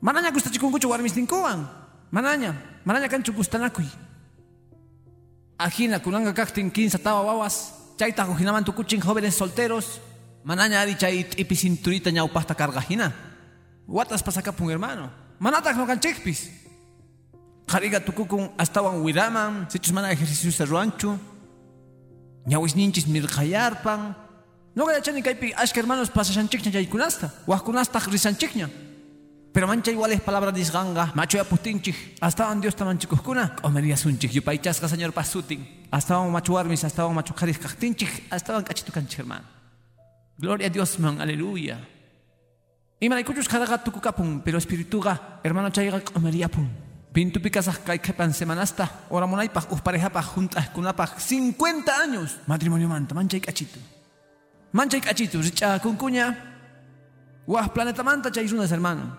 Manaña 0.00 0.30
gustachikunkuchu 0.30 0.88
warmisninkuwan. 0.88 1.68
Manaña, 2.10 2.54
manaña 2.84 3.08
kanchu 3.08 3.32
gustanakuy. 3.32 3.86
Ajina 5.58 6.00
kunanga 6.00 6.32
kaktin 6.32 6.70
15 6.70 6.98
tawa 6.98 7.22
wawas. 7.22 7.74
Chayta 7.98 8.24
hujinaman 8.24 8.64
tukuchin 8.64 9.00
jóvenes 9.00 9.34
solteros. 9.34 10.00
Manaña 10.44 10.80
ari 10.80 10.96
chay 10.96 11.26
ipi 11.36 11.56
cinturita 11.56 12.10
ñaupasta 12.10 12.54
cargajina. 12.54 13.12
Watas 13.86 14.22
pasakapun 14.22 14.70
hermano. 14.70 15.10
Manatak 15.38 15.76
no 15.76 15.86
kanchikpis. 15.86 16.50
Qhariqa 17.66 18.00
tukukun 18.00 18.50
astawan 18.58 19.02
wiraman, 19.02 19.70
sichus 19.70 19.92
mana 19.92 20.10
ejercicios 20.12 20.58
ruanchu. 20.68 21.18
Ñawisninchis 22.46 23.06
mirqayarpan. 23.06 24.29
Noqa 24.74 24.92
yachani 24.92 25.22
kaypi 25.22 25.52
ashka 25.56 25.80
hermanos 25.80 26.10
pasashanchikña 26.10 26.70
yaykunasta, 26.70 27.30
waqkunastaq 27.46 28.06
risanchikña. 28.06 28.68
Pero 29.52 29.66
mancha 29.66 29.90
iguales 29.90 30.20
palabras 30.20 30.54
disganga, 30.54 31.10
macho 31.14 31.36
ya 31.36 31.44
putinchik, 31.44 32.16
astawan 32.20 32.60
Dios 32.60 32.76
tamanchikuskuna, 32.76 33.56
comería 33.56 33.96
sunchik, 33.96 34.32
yupaychasqa 34.32 34.88
señor 34.88 35.12
pasutin. 35.12 35.86
Astawan 35.90 36.30
macho 36.30 36.52
warmis, 36.52 36.84
astawan 36.84 37.14
macho 37.14 37.34
qaris 37.34 37.58
kaqtinchik, 37.58 38.30
astawan 38.30 38.62
kachitukanchik 38.62 39.18
hermano. 39.18 39.44
Gloria 40.38 40.68
a 40.68 40.70
Dios 40.70 40.98
man, 41.00 41.20
aleluya. 41.20 41.78
Imanaykuchus 43.00 43.48
qharaqa 43.48 43.82
tukukapun, 43.82 44.40
pero 44.44 44.58
espirituqa, 44.58 45.40
hermano 45.42 45.70
chayqa 45.70 46.00
comería 46.00 46.48
pun. 46.48 46.70
Pintupi 47.12 47.50
kasaq 47.50 47.82
kaykapan 47.82 48.32
semanasta, 48.32 49.08
oramunaypaq 49.10 49.72
ujparejapaq 49.72 50.26
junt'aqkunapaq 50.30 51.18
50 51.18 51.90
años 51.90 52.38
matrimonio 52.46 52.88
manta, 52.88 53.16
manchay 53.16 53.40
kachitu. 53.40 53.80
Manchay 54.72 55.00
kachitu, 55.00 55.42
richakunkuña, 55.42 56.36
wah 57.46 57.68
planeta 57.68 58.02
manta 58.02 58.30
chay 58.30 58.46
runas 58.46 58.70
hermano. 58.70 59.16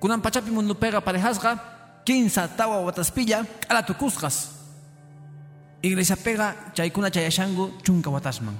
Kunan 0.00 0.20
pachapi 0.20 0.50
mundo 0.50 0.74
pega 0.74 1.00
parejasqa, 1.00 2.02
15 2.04 2.56
tawa 2.56 2.80
wataspilla, 2.80 3.44
kala 3.68 3.82
tukusqas. 3.82 4.50
Iglesia 5.82 6.16
pega, 6.16 6.56
chaykuna 6.74 7.10
chayashangu, 7.10 7.78
chunka 7.82 8.10
watasman. 8.10 8.56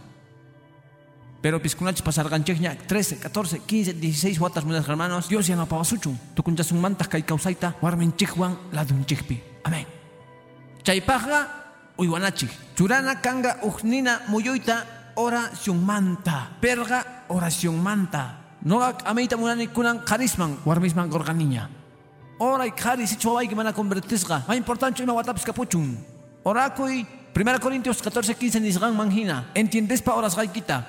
Pero 1.42 1.58
piskunachis 1.58 2.02
pasarganchikña 2.02 2.76
13, 2.86 3.16
14, 3.16 3.60
15, 3.66 3.94
16 3.94 4.40
watas 4.40 4.64
mudas 4.64 4.86
hermanos, 4.86 5.28
Dios 5.28 5.46
ya 5.48 5.56
no 5.56 5.66
pawasuchun. 5.66 6.18
Tukunchasun 6.34 6.78
mantas 6.78 7.08
kay 7.08 7.22
kausaita, 7.22 7.74
warmin 7.80 8.12
chikwan 8.12 8.56
ladunchikpi. 8.72 9.40
Amén. 9.64 9.86
Chaypaqa 10.84 11.48
uywanachik. 11.96 12.50
Churana 12.76 13.20
kanga 13.20 13.56
ujnina 13.62 14.20
muyuyta 14.28 14.99
oración 15.20 15.84
manta. 15.84 16.56
Perga 16.60 17.24
oración 17.28 17.82
manta. 17.82 18.56
Noga 18.62 18.96
ameita 19.04 19.36
munani 19.36 19.68
kunan 19.68 20.04
karisman, 20.04 20.58
warmisman 20.64 21.08
gorganiña. 21.08 21.68
Ora 22.38 22.66
y 22.66 22.72
karis 22.72 23.12
ichwaway 23.12 23.48
que 23.48 23.54
mana 23.54 23.72
convertisga. 23.72 24.44
Ma 24.48 24.56
importante 24.56 25.02
ima 25.02 25.12
watapis 25.12 25.44
kapuchun. 25.44 25.98
Orakuy 26.42 27.06
1 27.34 27.60
Corintios 27.60 28.02
14, 28.02 28.34
15 28.34 28.60
nisgan 28.60 28.96
manjina. 28.96 29.50
Entiendes 29.54 30.02
pa 30.02 30.14
oras 30.14 30.34
gaikita. 30.34 30.86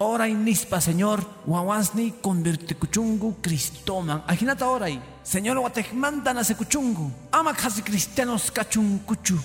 Ora 0.00 0.26
nispa, 0.26 0.80
Señor, 0.80 1.24
wawasni 1.46 2.14
convertikuchungu 2.22 3.38
Cristoman. 3.42 4.22
Ajinata 4.26 4.68
oray. 4.68 5.00
Señor, 5.22 5.58
watekmanta 5.58 6.32
nase 6.32 6.54
kuchungu. 6.54 7.10
Ama 7.32 7.52
casi 7.54 7.82
cristianos 7.82 8.50
kachunkuchu. 8.50 9.38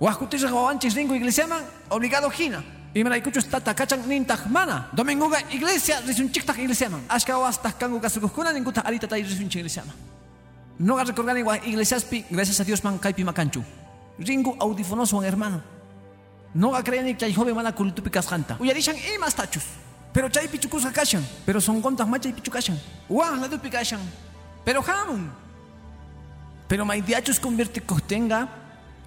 Wakutisha 0.00 0.52
wawanchis 0.52 0.94
ringo 0.94 1.14
iglesiaman, 1.14 1.62
obligado 1.88 2.28
jina. 2.30 2.64
Imaraykuchus 2.94 3.48
tata 3.48 3.74
kachan 3.74 4.04
nintaq 4.06 4.46
mana. 4.50 4.88
Dominguga 4.92 5.40
iglesia 5.50 6.00
risunchiktaj 6.06 6.58
iglesiaman. 6.58 7.00
Ashka 7.08 7.38
wastaj 7.38 7.72
kangu 7.78 8.00
kasukuskuna 8.00 8.52
ninguta 8.52 8.82
arita 8.84 9.08
tay 9.08 9.22
risunchik 9.22 9.60
iglesiaman. 9.64 9.96
Noga 10.78 11.04
recordani 11.04 11.42
wa 11.42 11.56
iglesiaspi, 11.56 12.24
gracias 12.30 12.60
a 12.60 12.64
Dios 12.64 12.84
man 12.84 12.98
kaipi 12.98 13.24
makanchu. 13.24 13.64
Ringu 14.18 14.56
audífonos 14.60 15.12
wan 15.12 15.24
hermano. 15.24 15.62
Noga 16.54 16.82
creani 16.82 17.16
chay 17.16 17.32
joven 17.32 17.54
mana 17.54 17.72
kultupi 17.72 18.10
kasqanta. 18.10 18.56
Uyarishan 18.60 18.96
imas 19.16 19.34
tachus. 19.34 19.64
Pero 20.12 20.28
chay 20.28 20.46
pichukusqa 20.48 20.92
kashan. 20.92 21.24
Pero 21.46 21.60
son 21.60 21.80
contas 21.80 22.06
machay 22.06 22.32
pichu 22.32 22.50
kashan. 22.50 22.76
Wah, 23.08 23.36
la 23.40 23.48
dupi 23.48 23.70
kashan. 23.70 24.00
Pero 24.64 24.82
hamun. 24.82 25.30
Pero 26.68 26.84
maidiachus 26.84 27.40
converticohtenga. 27.40 28.48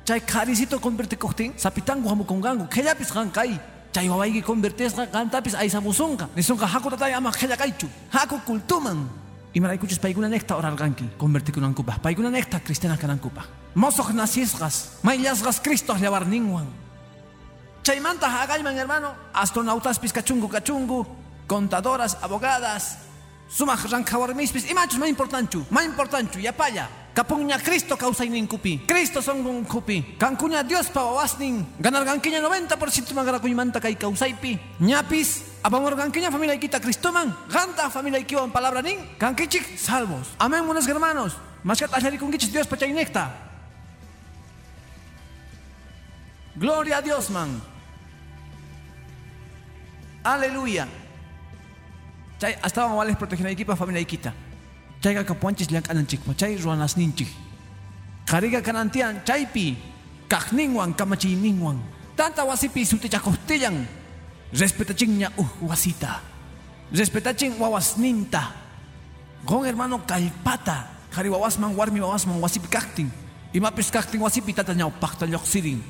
Chay 0.06 0.22
carisito 0.22 0.82
converticohten. 0.82 1.54
Sapitango 1.56 2.10
hamukongango. 2.10 2.68
Kellapis 2.68 3.12
hankay. 3.12 3.60
Chay 3.96 4.10
wawaigi 4.10 4.42
convertesqa 4.44 5.08
cantapis 5.08 5.56
aisamusunqa. 5.56 6.28
Nisunqa 6.36 6.68
haku 6.68 6.90
tatay 6.90 7.14
ama 7.14 7.32
qellakaychu. 7.32 7.88
Haku 8.12 8.40
kultuman. 8.46 9.08
Imaraykuchus 9.56 10.00
paykuna 10.04 10.28
nekta 10.28 10.58
orarqanki. 10.58 11.16
Convertikunankupaq. 11.18 12.02
Paykuna 12.04 12.30
nekta 12.30 12.60
cristiana 12.60 12.98
kanankupaq. 12.98 13.48
Mosoq 13.76 14.12
nasisqas. 14.12 15.00
Mayllasqas 15.02 15.62
Cristo 15.64 15.96
llawarninwan. 15.96 16.68
Chaymanta 17.86 18.28
hagayman 18.28 18.76
hermano, 18.76 19.16
astronautas 19.34 20.00
kachungu 20.00 20.50
kachungu, 20.50 21.06
contadoras, 21.48 22.18
abogadas, 22.22 22.98
sumaq 23.48 23.86
rankawarmispis, 23.92 24.70
imachus 24.72 25.00
más 25.00 25.08
importanchu, 25.08 25.64
más 25.70 25.86
importanchu, 25.86 26.40
yapaya. 27.16 27.24
Kapuña 27.24 27.58
Cristo 27.60 27.98
causa 27.98 28.26
kupi. 28.48 28.80
Cristo 28.86 29.22
son 29.22 29.46
un 29.46 29.64
kupi. 29.64 30.18
Kankuña 30.18 30.64
Dios 30.64 30.88
pa 30.88 31.04
wawasnin. 31.04 31.66
Ganar 31.80 32.04
ganquiña 32.06 32.42
90% 32.42 33.14
magarakuymanta 33.14 33.80
kay 33.80 33.96
kausaypi. 33.96 34.60
Ñapis, 34.80 35.44
abamor 35.64 35.96
ganquiña 35.96 36.32
familia 36.32 36.56
ikita 36.56 36.80
Cristoman. 36.80 37.36
Ganta 37.50 37.90
familia 37.90 38.20
ikiwan 38.20 38.52
palabra 38.52 38.82
nin. 38.82 39.00
Kankichik 39.18 39.78
salvos. 39.78 40.36
Amén, 40.38 40.66
buenos 40.66 40.88
hermanos. 40.88 41.38
Maskat 41.64 41.94
ahlarikungichis 41.94 42.52
Dios 42.52 42.68
pachaynekta. 42.68 43.32
Gloria 46.56 46.98
a 46.98 47.02
Dios, 47.02 47.30
man. 47.30 47.62
Aleluya. 50.24 50.88
Chay 52.40 52.56
hasta 52.62 52.86
wales 52.88 53.16
proteger 53.16 53.48
equipa 53.48 53.76
familia 53.76 54.02
ikita. 54.02 54.34
Chay 55.06 55.14
ga 55.14 55.22
kapuanchis 55.22 55.70
liang 55.70 55.86
ananchik 55.86 56.18
chay 56.34 56.58
ruanas 56.58 56.98
ninchik. 56.98 57.30
Kariga 58.26 58.58
kanantian 58.66 59.22
chaypi 59.22 59.78
kakningwan 60.26 60.98
kamachiningwan. 60.98 61.78
Tanta 62.18 62.42
wasipi 62.42 62.82
sutichakostillan. 62.82 63.86
Respetachingña 64.50 65.30
uh 65.38 65.52
wasita. 65.62 66.26
Respetaching 66.90 67.54
wawasninta. 67.62 68.50
Gon 69.46 69.70
hermano 69.70 70.02
kalpata. 70.10 70.90
Kari 71.14 71.30
wawasman 71.30 71.78
warmi 71.78 72.02
wawasman 72.02 72.42
wasipi 72.42 72.66
kakting. 72.66 73.12
Imapis 73.54 73.94
kakting 73.94 74.26
wasipi 74.26 74.58
tatañaw 74.58 74.90
pakta 74.90 75.30
siring. 75.46 75.86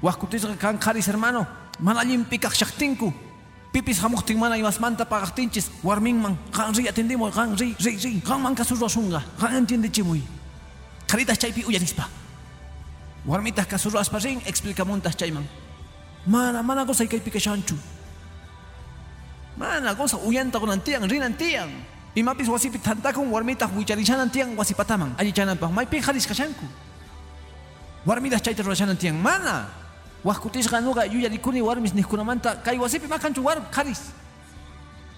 Wahkutisqa 0.00 0.56
kan 0.56 0.80
karis 0.80 1.04
hermano 1.12 1.44
mana 1.78 2.08
pikak 2.24 2.56
shaktinku 2.56 3.12
pipis 3.78 4.02
hamuqtin 4.02 4.34
mana 4.34 4.58
imasmanta 4.58 5.06
paqaqtinchis 5.06 5.70
warminman 5.86 6.34
qan 6.50 6.74
ri 6.74 6.90
atendimo 6.90 7.30
qan 7.30 7.54
ri 7.54 7.78
ri 7.78 7.94
ri. 7.94 8.12
Qanman 8.26 8.58
kasurrasunqa 8.58 9.22
qan 9.38 9.62
entiendechimuy 9.62 10.22
qharitas 11.06 11.38
chaypi 11.38 11.62
uyarispa 11.62 12.10
warmitas 13.22 13.66
kasurraspa 13.70 14.18
rin 14.18 14.42
explicamuntas 14.50 15.14
chayman. 15.14 15.46
Mana 16.26 16.62
mana 16.62 16.82
cosa 16.82 17.06
kaypi 17.06 17.30
kashanchu 17.30 17.78
mana 19.54 19.94
cosa 19.94 20.18
uyanta 20.18 20.58
kunantiyan 20.58 21.06
rinantiyan 21.06 21.70
imapis 22.18 22.50
wasipi 22.50 22.82
tantakun 22.82 23.30
warmitas 23.30 23.70
wicharishanantiyan 23.70 24.58
wasipataman. 24.58 25.14
Allichananpaq 25.14 25.70
maypi 25.70 26.02
qaris 26.02 26.26
kashanku 26.26 26.66
warmitas 28.02 28.42
chayta 28.42 28.66
rurashanantiyan 28.66 29.14
mana 29.14 29.70
Huascutisqa 30.28 30.82
nuqa 30.84 31.06
yuyarikuni 31.06 31.62
warmis 31.62 31.94
niskunamanta 31.94 32.60
kay 32.60 32.76
wasipi 32.76 33.08
makanchu 33.08 33.40
war 33.40 33.64
qaris. 33.72 34.12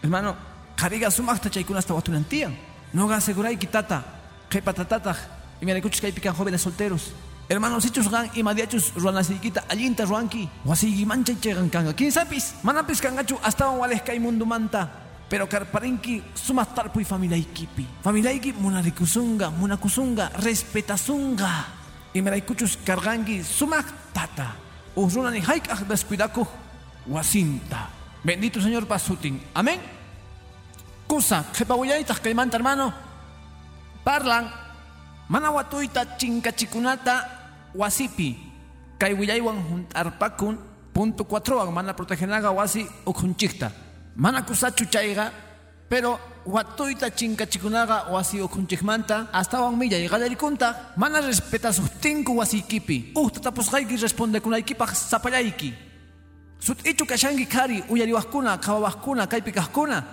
Hermano, 0.03 0.37
qhariqa 0.79 1.11
sumaqta 1.11 1.51
chaykunasta 1.51 1.95
watunantiyan. 1.95 2.55
Nuqa 2.95 3.19
segurayki 3.19 3.67
tata, 3.67 4.05
qhipa 4.49 4.73
tatataq, 4.73 5.19
imaraykuchus 5.63 6.01
kaypi 6.01 6.21
kan 6.21 6.33
jóvenes 6.33 6.63
solteros. 6.63 7.11
Hermano, 7.51 7.81
sichus 7.81 8.07
gan 8.09 8.31
imadiachus 8.37 8.95
ruanasiykita 8.95 9.65
allinta 9.69 10.05
ruanki, 10.05 10.49
wasiykimancha 10.65 11.35
chayqan 11.43 11.69
kanga. 11.71 11.93
Kinsapis, 11.93 12.63
manapis 12.63 13.01
kangachu 13.03 13.35
astawan 13.43 13.79
wales 13.83 14.03
kay 14.07 14.21
mundumanta. 14.21 14.89
Pero 15.29 15.49
karparinki 15.49 16.23
sumas 16.35 16.71
tarpuy 16.73 17.05
familiaykipi. 17.05 17.87
Familiayki 18.03 18.53
munarikusunga, 18.53 19.51
munakusunga, 19.51 20.31
respetasunga. 20.39 21.51
Imaraykuchus 22.15 22.79
karganki 22.87 23.43
sumaq 23.43 24.15
tata. 24.15 24.70
Usruna 24.97 25.31
ni 25.31 25.41
haik 25.41 25.71
ah 25.71 25.83
descuidaku 25.89 26.47
wasinta. 27.07 27.89
Bendito 28.25 28.61
Señor 28.61 28.87
pasutin. 28.87 29.41
Amén. 29.55 29.81
Kusa, 31.07 31.45
jepawiyaita 31.53 32.15
kaimanta 32.15 32.57
hermano. 32.57 32.93
Parlan. 34.05 34.51
Manawatuita 35.29 36.19
chinkachikunata 36.19 37.29
wasipi. 37.75 38.37
Kay 38.99 39.15
willaywan 39.15 39.63
juntarpakun 39.63 40.59
punto 40.93 41.25
4 41.25 41.71
mana 41.71 41.95
protegenaga 41.95 42.51
wasi 42.51 42.87
ukunchikta. 43.07 43.71
Mana 44.17 44.43
kusachu 44.43 44.85
chayga 44.87 45.33
pero 45.89 46.19
watuita 46.47 47.11
chinkachikunaqa 47.11 48.11
wasi 48.13 48.41
ukunchikmanta 48.41 49.27
astawan 49.33 49.77
millay 49.77 50.09
qallarikунta 50.09 50.75
mana 50.97 51.21
respetasuhtinku 51.21 52.37
wasikipi. 52.37 53.13
Uhta 53.17 53.41
tapusqayki 53.41 53.97
respondekunaykipak 53.97 54.95
sapallayki 54.95 55.91
sut'ichu 56.61 57.07
kashanki 57.07 57.47
khari 57.47 57.83
uyariwaqkuna 57.89 58.59
qhawawaqkuna 58.59 59.27
kaypi 59.27 59.53
kaqkuna 59.53 60.05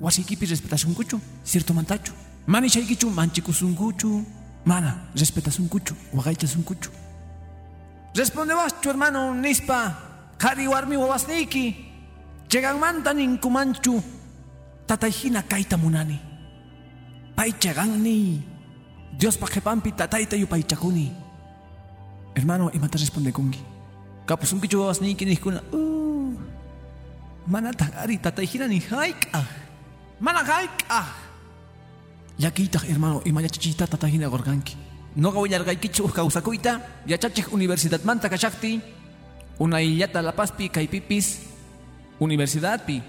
wasikipi 0.00 0.46
respetasunkuchu 0.46 1.20
ciertomantachu 1.44 2.12
manishaykichu 2.46 3.10
manchikusunkuchu 3.10 4.10
mana 4.64 4.90
respetasunkuchu 5.14 5.94
waqaychasunkuchu 6.14 6.90
respondewaschu 8.14 8.88
hermano 8.88 9.34
nispa 9.34 9.78
khari 10.38 10.66
warmi 10.68 10.96
wawasniyki 10.96 11.64
cheganmanta 12.48 13.14
ninkumanchu 13.14 14.02
tatayhina 14.86 15.42
kaita 15.42 15.76
munani. 15.76 16.18
Paichagani. 17.36 18.42
Dios 19.18 19.36
pajepampi 19.36 19.92
tataita 19.92 20.36
yupaichakuni. 20.36 21.12
Hermano, 22.34 22.70
y 22.74 22.78
mata 22.78 22.98
responde 22.98 23.32
kungi. 23.32 23.58
Kapusunki 24.26 24.68
chubawas 24.68 25.00
ni 25.00 25.14
kini 25.14 25.36
kuna. 25.36 25.60
Uh, 25.72 26.34
mana 27.46 27.72
tagari 27.72 28.18
tatayhina 28.18 28.68
ni 28.68 28.80
haika. 28.80 29.44
Mana 30.20 30.44
haika. 30.44 31.04
Yakita 32.38 32.78
hermano, 32.80 33.22
y 33.24 33.32
maya 33.32 33.48
chichita 33.48 33.86
tatayhina 33.86 34.28
gorganki. 34.28 34.76
No 35.16 35.30
gawillargaykichu 35.30 36.08
kawsakuita, 36.08 36.80
yachachik 37.06 37.52
universidad 37.52 38.04
manta 38.04 38.28
kachakti, 38.28 38.80
una 39.60 39.80
illata 39.80 40.20
la 40.20 40.32
paspi 40.32 40.68
kaipipis, 40.68 41.38
universidad 42.18 42.84
pi, 42.84 43.00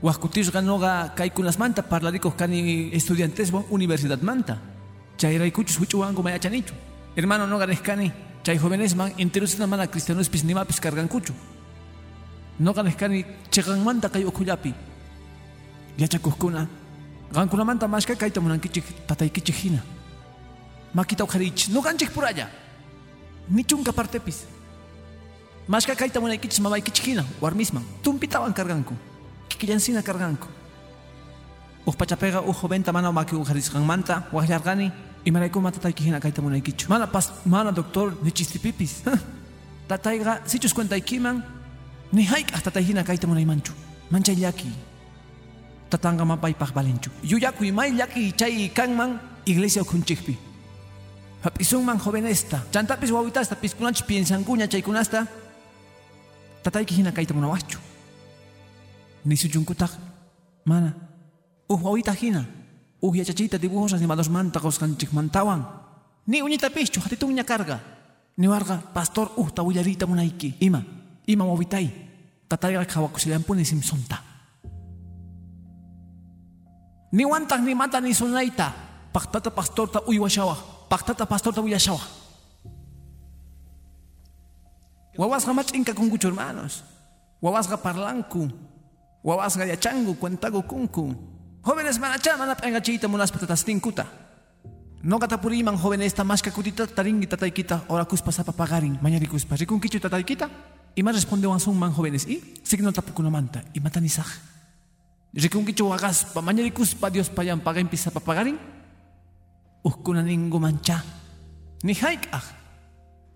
Huascutisqa 0.00 0.60
noqa 0.62 1.10
kaykunasmanta 1.16 1.82
parlarikuq 1.82 2.36
kani 2.36 2.90
estudianteswan 2.94 3.64
universidad 3.70 4.22
manta. 4.22 4.58
Chayraykuchus 5.18 5.76
huch'uwanku 5.80 6.22
mayachanichu. 6.22 6.72
Hermano 7.16 7.46
noqa 7.46 7.66
nihkani 7.66 8.12
chay 8.44 8.58
jovenesman 8.58 9.10
enterosina 9.18 9.66
mana 9.66 9.88
cristianospis 9.88 10.44
nimapis 10.44 10.78
kargankuchu. 10.78 11.34
Noqa 12.60 12.82
nihkani 12.84 13.24
chiqanmanta 13.50 14.08
kay 14.08 14.24
ukhullapi. 14.24 14.72
Yachakuqkuna 15.98 16.68
qankunamanta 17.34 17.88
mashka 17.88 18.14
kayta 18.14 18.40
munankichik 18.40 18.84
tataykichik 19.08 19.56
hina. 19.56 19.82
Makita 20.94 21.24
uqharich 21.24 21.70
nuqanchik 21.74 22.14
puralla. 22.14 22.46
Nichunka 23.50 23.92
partepis. 23.92 24.46
Mashka 25.66 25.96
kayta 25.96 26.20
munaykichis 26.20 26.60
mamaykichik 26.60 27.04
hina 27.04 27.24
warmisman. 27.40 27.82
Tumpitawan 28.04 28.54
karganku 28.54 28.94
kikillansina 29.48 30.02
karganku 30.02 30.48
uqpachapega 31.86 32.42
uq 32.42 32.68
venta 32.68 32.92
mana 32.92 33.12
maki 33.12 33.34
uqharisqanmanta 33.34 34.28
waqllarqani 34.32 34.92
imaraykuman 35.24 35.72
tataykihina 35.72 36.20
kayta 36.20 36.42
munaykichu 36.42 36.88
mana 36.88 37.06
pas 37.06 37.32
mana 37.46 37.72
doctor 37.72 38.12
ni 38.22 38.30
chistipipis 38.30 39.02
tatayqa 39.88 40.40
sichus 40.44 40.74
cuentaykiman 40.74 41.42
ni 42.12 42.24
hayk'aq 42.24 42.62
tataykihina 42.62 43.04
kayta 43.04 43.26
munaymanchu 43.26 43.72
manchay 44.10 44.36
llaki 44.36 44.70
tatanqa 45.90 46.24
mapaypaq 46.24 46.74
valenchu 46.74 47.10
yuyakuy 47.22 47.72
may 47.72 47.90
llaki 47.92 48.32
chay 48.36 48.68
kanman 48.68 49.18
iglesia 49.46 49.82
ukhunchikpi 49.82 50.36
hap'isunman 51.44 51.98
jovenesta 52.04 52.60
chantapis 52.72 53.10
wawitasta 53.10 53.56
piskunanchis 53.56 54.04
piensankuña 54.04 54.68
chaykunasta 54.68 55.26
tataykihina 56.62 57.12
kayta 57.12 57.34
munawaqchu 57.34 57.87
ni 59.28 59.36
suyunkutaj 59.36 59.92
mana 60.64 60.96
uj 61.68 61.80
wawita 61.84 62.16
hina 62.16 62.42
uj 63.04 63.20
yachachita 63.20 63.60
dibujos 63.60 63.92
animados 63.92 64.32
manta 64.32 64.60
mantawan 65.12 65.60
ni 66.26 66.40
uñita 66.40 66.72
pichu 66.72 67.00
hatituña 67.04 67.44
carga 67.44 67.80
ni 68.40 68.48
warga 68.48 68.80
pastor 68.96 69.28
uj 69.36 69.52
tawillarita 69.52 70.08
munayki 70.08 70.56
ima 70.64 70.80
ima 71.28 71.44
wawitay 71.44 71.86
tatayqa 72.48 72.88
qhawakusillanpuni 72.88 73.64
simsonta 73.64 74.28
Ni 77.12 77.24
wantaq 77.24 77.64
ni 77.64 77.72
mata 77.72 78.00
ni 78.00 78.12
sunayta. 78.12 78.72
Paqtata 79.12 79.50
pastorta 79.50 80.04
uywashawa. 80.04 80.56
Paqtata 80.88 81.24
pastorta 81.24 81.64
uyashawa. 81.64 82.00
Wawasqa 85.16 85.52
mach'inka 85.56 85.96
kunkuchu 85.96 86.28
hermanos. 86.28 86.84
Wawasqa 87.40 87.80
parlanku. 87.80 88.52
Wawasqa 89.24 89.66
yachangu 89.66 90.14
cuentago 90.14 90.62
kunku. 90.62 91.14
Jóvenes 91.64 91.98
manacha 91.98 92.36
mana 92.36 92.54
p'engachiyta 92.54 93.08
munaspa 93.08 93.38
tatastinkuta. 93.38 94.06
Noqata 95.02 95.38
puriman 95.38 95.76
jóvenes 95.76 96.14
tamashka 96.14 96.50
kutita 96.50 96.86
taringi 96.86 97.26
tataykita 97.26 97.84
orakuspa 97.88 98.32
sapa 98.32 98.52
pagarin 98.52 98.98
mañarikuspa. 99.02 99.56
Rikunkichu 99.56 100.00
tataykita? 100.00 100.48
Ima 100.96 101.12
respondewan 101.12 101.60
sunman 101.60 101.94
jóvenes 101.94 102.26
y 102.26 102.54
signo 102.62 102.92
tapukunamanta. 102.92 103.62
Ima 103.74 103.90
tanisaj. 103.90 104.26
Rikunkichu 105.34 105.88
wagaspa 105.88 106.40
mañarikuspa 106.40 107.10
Dios 107.10 107.28
payan 107.28 107.60
pagan 107.60 107.88
sapa 107.96 108.20
pagarin? 108.20 108.58
Ningu 110.24 110.58
mancha. 110.58 111.02
Ni 111.82 111.94
haik 111.94 112.28
ah. 112.32 112.42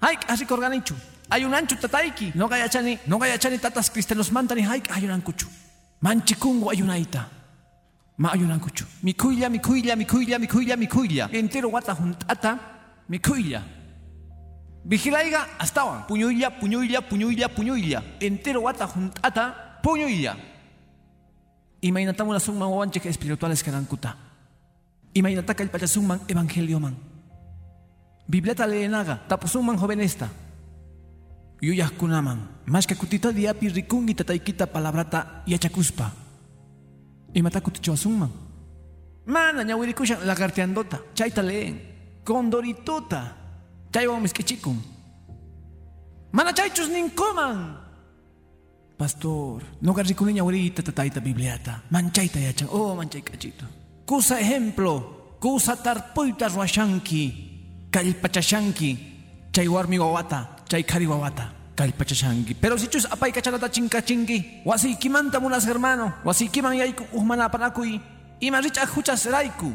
Haik 0.00 0.20
ah 0.28 0.36
rikorganichu. 0.36 0.94
Ayunanchu 1.30 1.76
tataiki. 1.76 2.32
No 2.34 2.48
gayachani, 2.48 2.98
no 3.06 3.18
gayachani 3.18 3.58
tatas 3.58 3.90
cristianos 3.90 4.32
manta 4.32 4.54
ni 4.54 4.62
haik 4.62 4.90
ayunankuchu. 4.90 5.61
Manchikungu 6.02 6.70
ayunaita. 6.70 7.28
Ma 8.18 8.32
ayunankuchu. 8.32 8.84
Mikuilla, 9.02 9.48
mikuilla, 9.48 9.96
mikuilla, 9.96 10.38
mikuilla, 10.38 10.76
mikuilla. 10.76 11.28
Entero 11.32 11.70
wata 11.70 11.94
juntata, 11.94 12.58
mikuilla. 13.08 13.62
Vigilaiga 14.84 15.46
astawan. 15.58 16.06
Puñuilla, 16.06 16.50
puñuilla, 16.50 17.00
puñuilla, 17.00 17.48
puñuilla. 17.48 18.02
Entero 18.20 18.62
wata 18.62 18.86
juntata, 18.86 19.78
puñuilla. 19.82 20.36
Imainatamo 21.80 22.32
la 22.32 22.40
summan 22.40 22.68
wawanchik 22.68 23.06
espirituales 23.06 23.62
karankuta. 23.62 24.16
Imainataka 25.14 25.62
el 25.62 25.70
pachasumman 25.70 26.20
evangelio 26.28 26.80
man. 26.80 26.96
Bibliata 28.26 28.66
leenaga, 28.66 29.20
tapusumman 29.28 29.76
jovenesta. 29.76 30.28
Yuyahkunaman, 31.62 32.66
mashka 32.66 32.94
kutita 32.98 33.30
diapi 33.32 33.68
rikungi 33.70 34.14
tataykita 34.14 34.66
palabrata 34.66 35.42
yachakuspa. 35.46 36.10
Imata 37.34 37.60
kutichwasunman. 37.60 38.30
Mana 39.26 39.62
ñawirikushan 39.62 40.26
lagarteandota, 40.26 40.98
chayta 41.14 41.42
leen, 41.42 41.78
condoritota, 42.24 43.22
chaywan 43.92 44.22
miskichikun. 44.22 44.76
Mana 46.32 46.52
chaychus 46.52 46.88
ninkoman. 46.90 47.78
Pastor, 48.98 49.62
no 49.82 49.92
garrikuni 49.92 50.32
ñawirita 50.34 50.82
tatayta 50.82 51.20
bibliata, 51.20 51.82
manchayta 51.90 52.40
yachan, 52.40 52.68
oh 52.72 52.96
manchay 52.96 53.22
kachito. 53.22 53.66
Kusa 54.04 54.40
ejemplo, 54.40 55.38
kusa 55.40 55.76
tarpuyta 55.76 56.48
ruashanki, 56.48 57.88
kallpachashanki, 57.92 58.98
chay 59.52 59.68
wawata, 59.68 60.51
chay 60.72 60.82
kari 60.92 61.06
wawata 61.12 61.46
pero 62.62 62.74
si 62.80 62.86
chus 62.92 63.04
apay 63.14 63.32
kachanata 63.36 63.68
chinkachinki 63.68 64.38
wasiykimanta 64.64 65.40
munas 65.40 65.64
hermano 65.70 66.06
wasiykiman 66.24 66.76
yayku 66.80 67.04
uhmanapanakuy 67.12 67.92
ima 68.40 68.60
rich'aq 68.60 68.88
huchas 68.96 69.26
rayku 69.34 69.72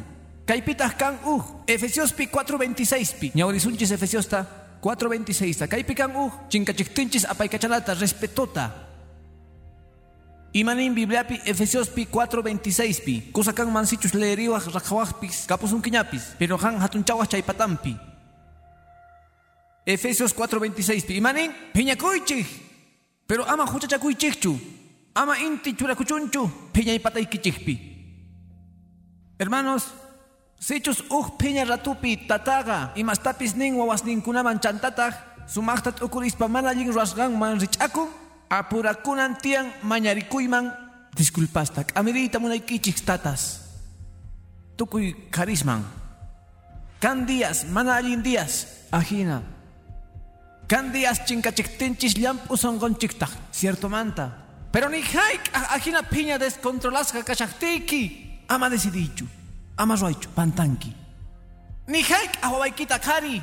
kaypitaq 0.50 0.93
kan 1.02 1.14
uj 1.34 1.43
efesiospi 1.68 2.26
4.26pi 2.32 3.28
ñawrisunchis 3.36 3.91
efesiosta 3.98 4.39
4.26ta 4.82 5.68
kaypi 5.68 5.93
kan 6.00 6.12
uj 6.16 6.32
chinkachiktinchis 6.50 7.26
apay 7.26 7.50
kachanata 7.50 7.93
respetota. 7.98 8.66
Imanin 10.54 10.95
bibliapi 10.95 11.41
efesiospi 11.45 12.08
4.26pi 12.08 13.16
kusa 13.36 13.52
kan 13.54 13.68
mansichus 13.70 14.14
leeriwaq 14.14 14.72
raqhawaqpis 14.74 15.45
kapusunkiñapis 15.50 16.24
pero 16.39 16.58
han 16.58 16.80
hatunchawaq 16.80 17.28
chay 17.30 17.41
patampi 17.43 17.93
Efesios 19.88 20.35
4:26 20.35 21.15
imanin 21.15 21.55
piñakuychik 21.71 22.43
pero 23.23 23.47
ama 23.47 23.63
huchachakuychikchu 23.63 24.59
ama 25.15 25.39
inti 25.39 25.73
churakuchunchu 25.79 26.51
piñaypataykichikpi 26.75 27.75
Hermanos 29.39 29.88
sichus 30.59 31.07
uj 31.09 31.39
piña 31.39 31.63
ratupi 31.63 32.27
tataga 32.27 32.91
imastapis 32.99 33.55
nin 33.55 33.79
wawasninkunaman 33.79 34.59
chantataq 34.59 35.13
sumaqta 35.47 35.95
t'ukurispa 35.95 36.51
mana 36.51 36.69
allin 36.75 36.91
ruwasqanman 36.91 37.55
rich'akun 37.63 38.11
apurakunan 38.49 39.39
tiyan 39.39 39.71
mañarikuyman 39.83 40.67
disculpasta 41.15 41.83
k'amiriyta 41.83 42.39
munaykichik 42.39 42.99
tatas. 43.05 43.63
Tukuy 44.77 45.15
karisman. 45.31 45.81
Kan 46.99 47.25
días 47.25 47.65
mana 47.71 47.95
allin 47.95 48.21
días 48.21 48.67
ajina 48.91 49.57
Kan 50.68 50.91
días 50.91 51.24
chinkachiktinchis 51.26 52.13
llampu 52.18 52.57
songonchiktaj, 52.57 53.30
cierto 53.51 53.88
manta. 53.89 54.32
Pero 54.72 54.89
ni 54.89 55.01
haik 55.01 55.49
ajina 55.72 56.03
piña 56.03 56.38
descontrolasca 56.38 57.24
kachaktiki. 57.24 58.43
Ama 58.49 58.70
decidichu, 58.70 59.26
ama 59.78 59.95
roichu, 59.95 60.30
pantanki. 60.36 60.93
Ni 61.88 62.01
haik 62.01 62.32
ahuaikita 62.41 62.99
kari. 62.99 63.41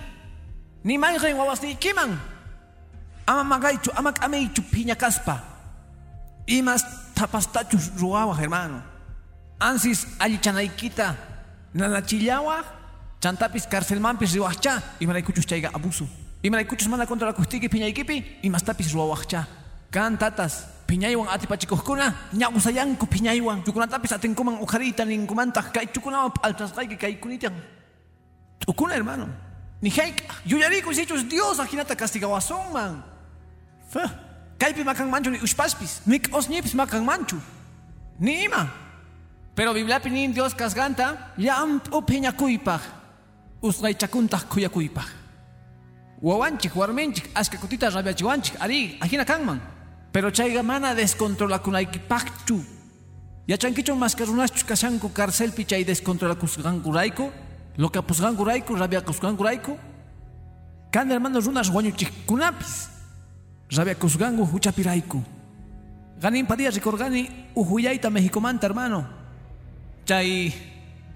Ni 0.85 0.99
mayren 0.99 1.37
wawasnikiman. 1.37 2.21
Ama 3.27 3.45
magaichu, 3.45 3.91
ama 3.97 4.13
kameichu 4.13 4.63
piña 4.63 4.95
kaspa. 4.95 5.41
Imas 6.47 6.85
tapastachus 7.15 7.91
ruawa, 7.99 8.37
hermano. 8.37 8.83
Ansis 9.61 10.07
allichanaikita. 10.19 11.17
Nanachillawa. 11.75 12.65
Chantapis 13.21 13.67
carcelmampis 13.67 14.35
riwachcha. 14.35 14.83
Y 15.01 15.07
maraykuchus 15.07 15.47
chaiga 15.47 15.71
abuso. 15.73 16.07
Imaraykuchus 16.45 16.89
mana 16.89 17.07
contra 17.07 17.27
la 17.27 17.33
kustiki 17.33 17.69
piñaykipi 17.71 18.43
imastapis 18.43 18.93
ruwawaqcha. 18.93 19.47
Kan 19.91 20.19
tatas 20.19 20.67
piñaywan 20.87 21.29
atipachikuqkuna 21.33 22.15
ñawsayanku 22.35 23.07
piñaywan 23.07 23.65
chukunatapis 23.65 24.13
atinkuman 24.13 24.61
ujarita 24.61 25.05
ninkumantaq 25.07 25.73
kay 25.73 25.87
chukunawan 25.87 26.33
p'altasqayki 26.37 26.97
kaykunitan. 26.99 27.55
T'ukuna 28.61 28.93
hermano. 28.93 29.29
Ni 29.81 29.89
hayka 29.89 30.35
yuyariku 30.45 30.93
sichus 30.93 31.25
Dios 31.25 31.59
ajinata 31.61 31.97
castigawasunman. 31.97 33.03
Fa. 33.89 34.05
Kaypi 34.59 34.85
makanmanchu 34.85 35.31
ni 35.31 35.39
ushpaspis, 35.41 36.03
ni 36.07 36.21
k'osnipis 36.21 36.75
makanmanchu. 36.75 37.41
Ni 38.21 38.45
ima. 38.45 38.69
Pero 39.55 39.73
Bibliapi 39.73 40.11
nin 40.11 40.35
Dios 40.35 40.53
kasganta 40.53 41.33
llamp'u 41.39 42.03
piñakuypaq. 42.05 42.83
Usqaychakuntaq 43.63 44.45
kuyakuypaq. 44.53 45.24
Wawanchik 46.27 46.75
warminchik 46.81 47.27
ashka 47.41 47.57
kutita 47.63 47.91
rabiachiwanchik 47.91 48.55
ari 48.65 48.97
ajina 49.05 49.25
kanman 49.31 49.61
pero 50.13 50.31
chayqa 50.31 50.63
mana 50.63 50.95
descontrolakunaykipaqchu 51.01 52.59
yachankichon 53.51 53.99
maskarunaschu 54.05 54.65
kashanku 54.71 55.09
carcelpi 55.19 55.63
chay 55.71 55.83
descontrolakusqankurayku 55.85 57.25
loqapusqankurayku 57.83 58.73
rabiakusqankurayku 58.83 59.73
kan 60.95 61.11
hermano 61.11 61.41
runas 61.43 61.69
wañuchikkunapis. 61.75 62.73
Rabiakusqanku 63.77 64.47
huchapirayku. 64.47 65.19
Ganinpa 66.23 66.55
dia 66.57 66.71
rikurqani 66.71 67.51
uhuyayta 67.57 68.11
Mexicomanta 68.11 68.69
hermano. 68.69 69.03
Chay 70.07 70.55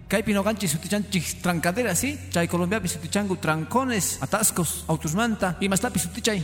Kaypi 0.08 0.32
noqanchis 0.32 0.72
sutichanchik 0.72 1.42
trancadera, 1.42 1.94
¿sí? 1.94 2.18
Chay 2.30 2.48
Colombiapi 2.48 2.88
sutichanku 2.88 3.36
trancones, 3.36 4.16
atascos, 4.22 4.84
autusmanta, 4.88 5.58
imastapi 5.60 5.98
sutichay. 5.98 6.42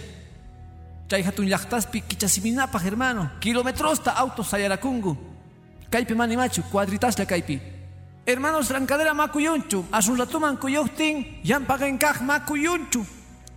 Chay 1.08 1.22
hatun 1.22 1.48
llaqtaspi 1.48 2.02
kichasiminapaj, 2.02 2.84
hermano. 2.84 3.30
Kilometrosta 3.40 4.12
autos 4.12 4.48
sayarakungu. 4.48 5.16
Kaypi 5.88 6.14
manimachu, 6.14 6.62
cuadritasla 6.70 7.24
kaypi. 7.24 7.58
Hermanos, 8.26 8.68
trancadera 8.68 9.14
makuyunchu. 9.14 9.86
Asun 9.90 10.18
ratuman 10.18 10.58
kuyuhtin, 10.58 11.40
yampagenkaj 11.42 12.20
makuyunchu. 12.20 13.06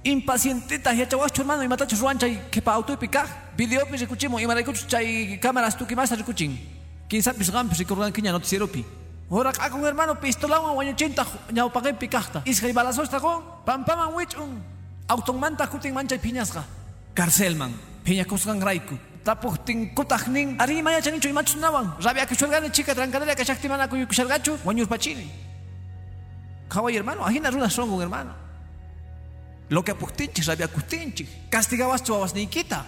Impacientita 0.05 0.93
yachawachu 0.93 1.41
hermano 1.41 1.63
y 1.63 1.67
matachu 1.67 1.97
ruanchay 1.97 2.49
kepa 2.49 2.71
autopi 2.71 3.09
kaj. 3.09 3.27
Videopi 3.57 3.97
rikuchimo 3.97 4.39
y 4.39 4.47
maraykuchu 4.47 4.87
chay 4.87 5.37
cámaras 5.41 5.75
tukimasa 5.75 6.15
rikuchin. 6.15 6.57
Kinsapis 7.09 7.51
gampis 7.51 7.79
rikurgankiña 7.79 8.31
noticieropi. 8.31 8.85
Ora 9.29 9.51
akong 9.51 9.83
hermano 9.83 10.15
pistolawan 10.15 10.75
wañuchinta 10.75 11.27
ñawpaqin 11.51 11.99
pikaqta. 11.99 12.41
Iskay 12.45 12.71
balasosta 12.71 13.19
ko 13.19 13.43
pampaman 13.65 14.15
wich'un. 14.15 14.63
Autonmanta 15.07 15.67
kutin 15.67 15.93
manchay 15.93 16.19
piñasqa. 16.19 16.63
Carcelman 17.13 17.73
piñakusqan 18.05 18.61
rayku. 18.63 18.95
Tapuqtin 19.25 19.91
kutaq 19.93 20.27
nin 20.31 20.55
ari 20.59 20.81
mayachanichu 20.81 21.27
imachus 21.27 21.59
nawan. 21.59 21.91
Rabiakushurgani 21.99 22.71
chica 22.71 22.95
trancadera 22.95 23.35
kashakti 23.35 23.67
mana 23.67 23.87
kuyukushargachu 23.87 24.63
wañurpachini. 24.63 25.27
Kaway 26.69 26.95
hermano, 26.95 27.25
ajina 27.25 27.51
runas 27.51 27.73
songun 27.73 27.99
hermano. 27.99 28.31
Lo 29.69 29.83
que 29.83 29.91
apuqtinchik 29.91 30.47
rabiakustinchik. 30.47 31.51
Castigawastu 31.51 32.13
wawasniykita. 32.13 32.85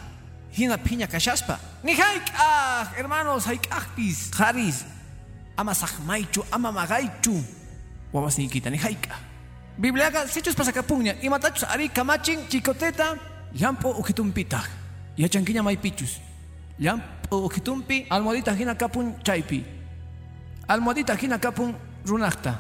Hina 0.56 0.78
piña 0.78 1.08
kashaspa. 1.08 1.60
Ni 1.84 1.94
hayk'aq, 1.94 2.96
hermanos, 2.96 3.46
hayk'aqpis. 3.46 4.32
Qaris. 4.32 4.99
Ama 5.60 5.76
saqmaychu 5.76 6.48
ama 6.52 6.72
magaychu 6.72 7.36
wawasniykita 8.14 8.72
nihayka 8.72 9.16
Bibliaqa 9.80 10.28
sichus 10.28 10.56
pasakapunña 10.56 11.20
imatachus 11.24 11.64
ari 11.68 11.90
kamachin 11.92 12.48
chikoteta 12.48 13.16
llampo 13.54 13.92
ukitumpita 14.00 14.64
yachankiña 15.18 15.64
maypichus 15.64 16.20
llampo 16.80 17.46
ukitumpi 17.46 18.08
almohadita 18.10 18.56
hina 18.56 18.76
kapun 18.76 19.20
chaypi 19.24 19.64
almohadita 20.68 21.16
hina 21.16 21.40
kapun 21.40 21.76
runaqta 22.08 22.60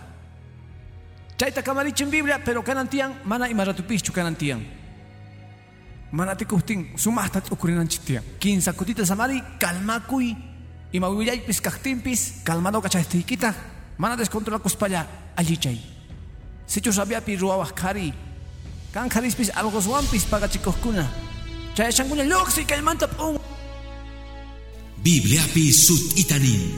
chayta 1.40 1.62
kamarichin 1.64 2.12
Biblia 2.12 2.40
pero 2.44 2.64
kanantiyan 2.64 3.24
mana 3.24 3.48
ima 3.48 3.64
ratupischu 3.64 4.12
kanantiyan 4.12 4.60
mana 6.12 6.36
tikuptin 6.36 7.00
sumaqta 7.00 7.42
t'ukurinanchik 7.42 8.04
tiyan 8.04 8.24
kinsa 8.40 8.74
kutita 8.74 9.06
samari 9.06 9.40
kalmakuy 9.60 10.49
ima 10.94 11.08
willaypis 11.10 11.62
kaqtinpis 11.62 12.22
kalmado 12.44 12.82
kachaytiykita 12.82 13.54
mana 13.98 14.16
descontrolakuspalla 14.18 15.06
allichay 15.36 15.78
sichus 16.68 16.98
rabiapi 16.98 17.36
ruwawaq 17.36 17.74
qhari 17.76 18.14
kan 18.94 19.10
qharispis 19.10 19.52
algoswanpis 19.56 20.26
pagachikuqkuna 20.26 21.06
chayashankuña 21.76 22.26
lluqsi 22.26 22.66
kaymanta 22.66 23.08
p'un 23.08 23.40
Bibliapi 25.04 25.72
sut 25.72 26.18
itanin. 26.20 26.76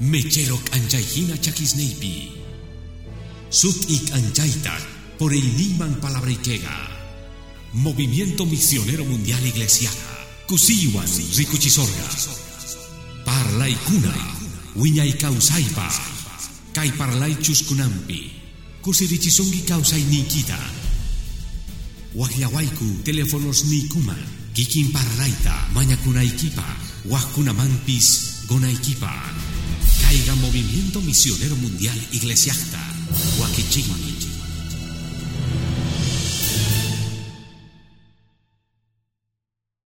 Mechero 0.00 0.56
kanchayhina 0.70 1.36
chakisneipi. 1.36 2.32
Sut 3.50 3.90
ik 3.90 4.10
anchaita 4.12 4.72
por 5.18 5.32
el 5.32 5.44
Niman 5.56 6.00
Palabrikega. 6.00 6.76
Movimiento 7.72 8.46
Misionero 8.46 9.04
Mundial 9.04 9.44
Iglesiaca. 9.44 10.16
Kusiwan 10.46 11.08
Rikuchisorga. 11.36 12.49
Parlay 13.30 13.76
kuna. 13.86 14.10
Wiñay 14.74 15.12
kausaipa. 15.14 15.86
Kay 16.74 16.90
parlay 16.98 17.34
chuskunampi. 17.38 18.32
Kusirichisungi 18.82 19.62
kausay 19.62 20.02
nikita. 20.02 20.58
Wahyawaiku 22.14 22.84
teléfonos 23.06 23.64
nikuma. 23.70 24.16
Kikin 24.54 24.90
parlayta 24.90 25.54
mañakunaykipa. 25.74 26.66
Wajkunamampis 27.06 28.06
gonaykipa. 28.48 29.12
Caiga 30.02 30.34
Movimiento 30.34 31.00
Misionero 31.00 31.54
Mundial 31.56 31.98
Iglesiasta. 32.10 32.82
Wakichigmi. 33.40 34.09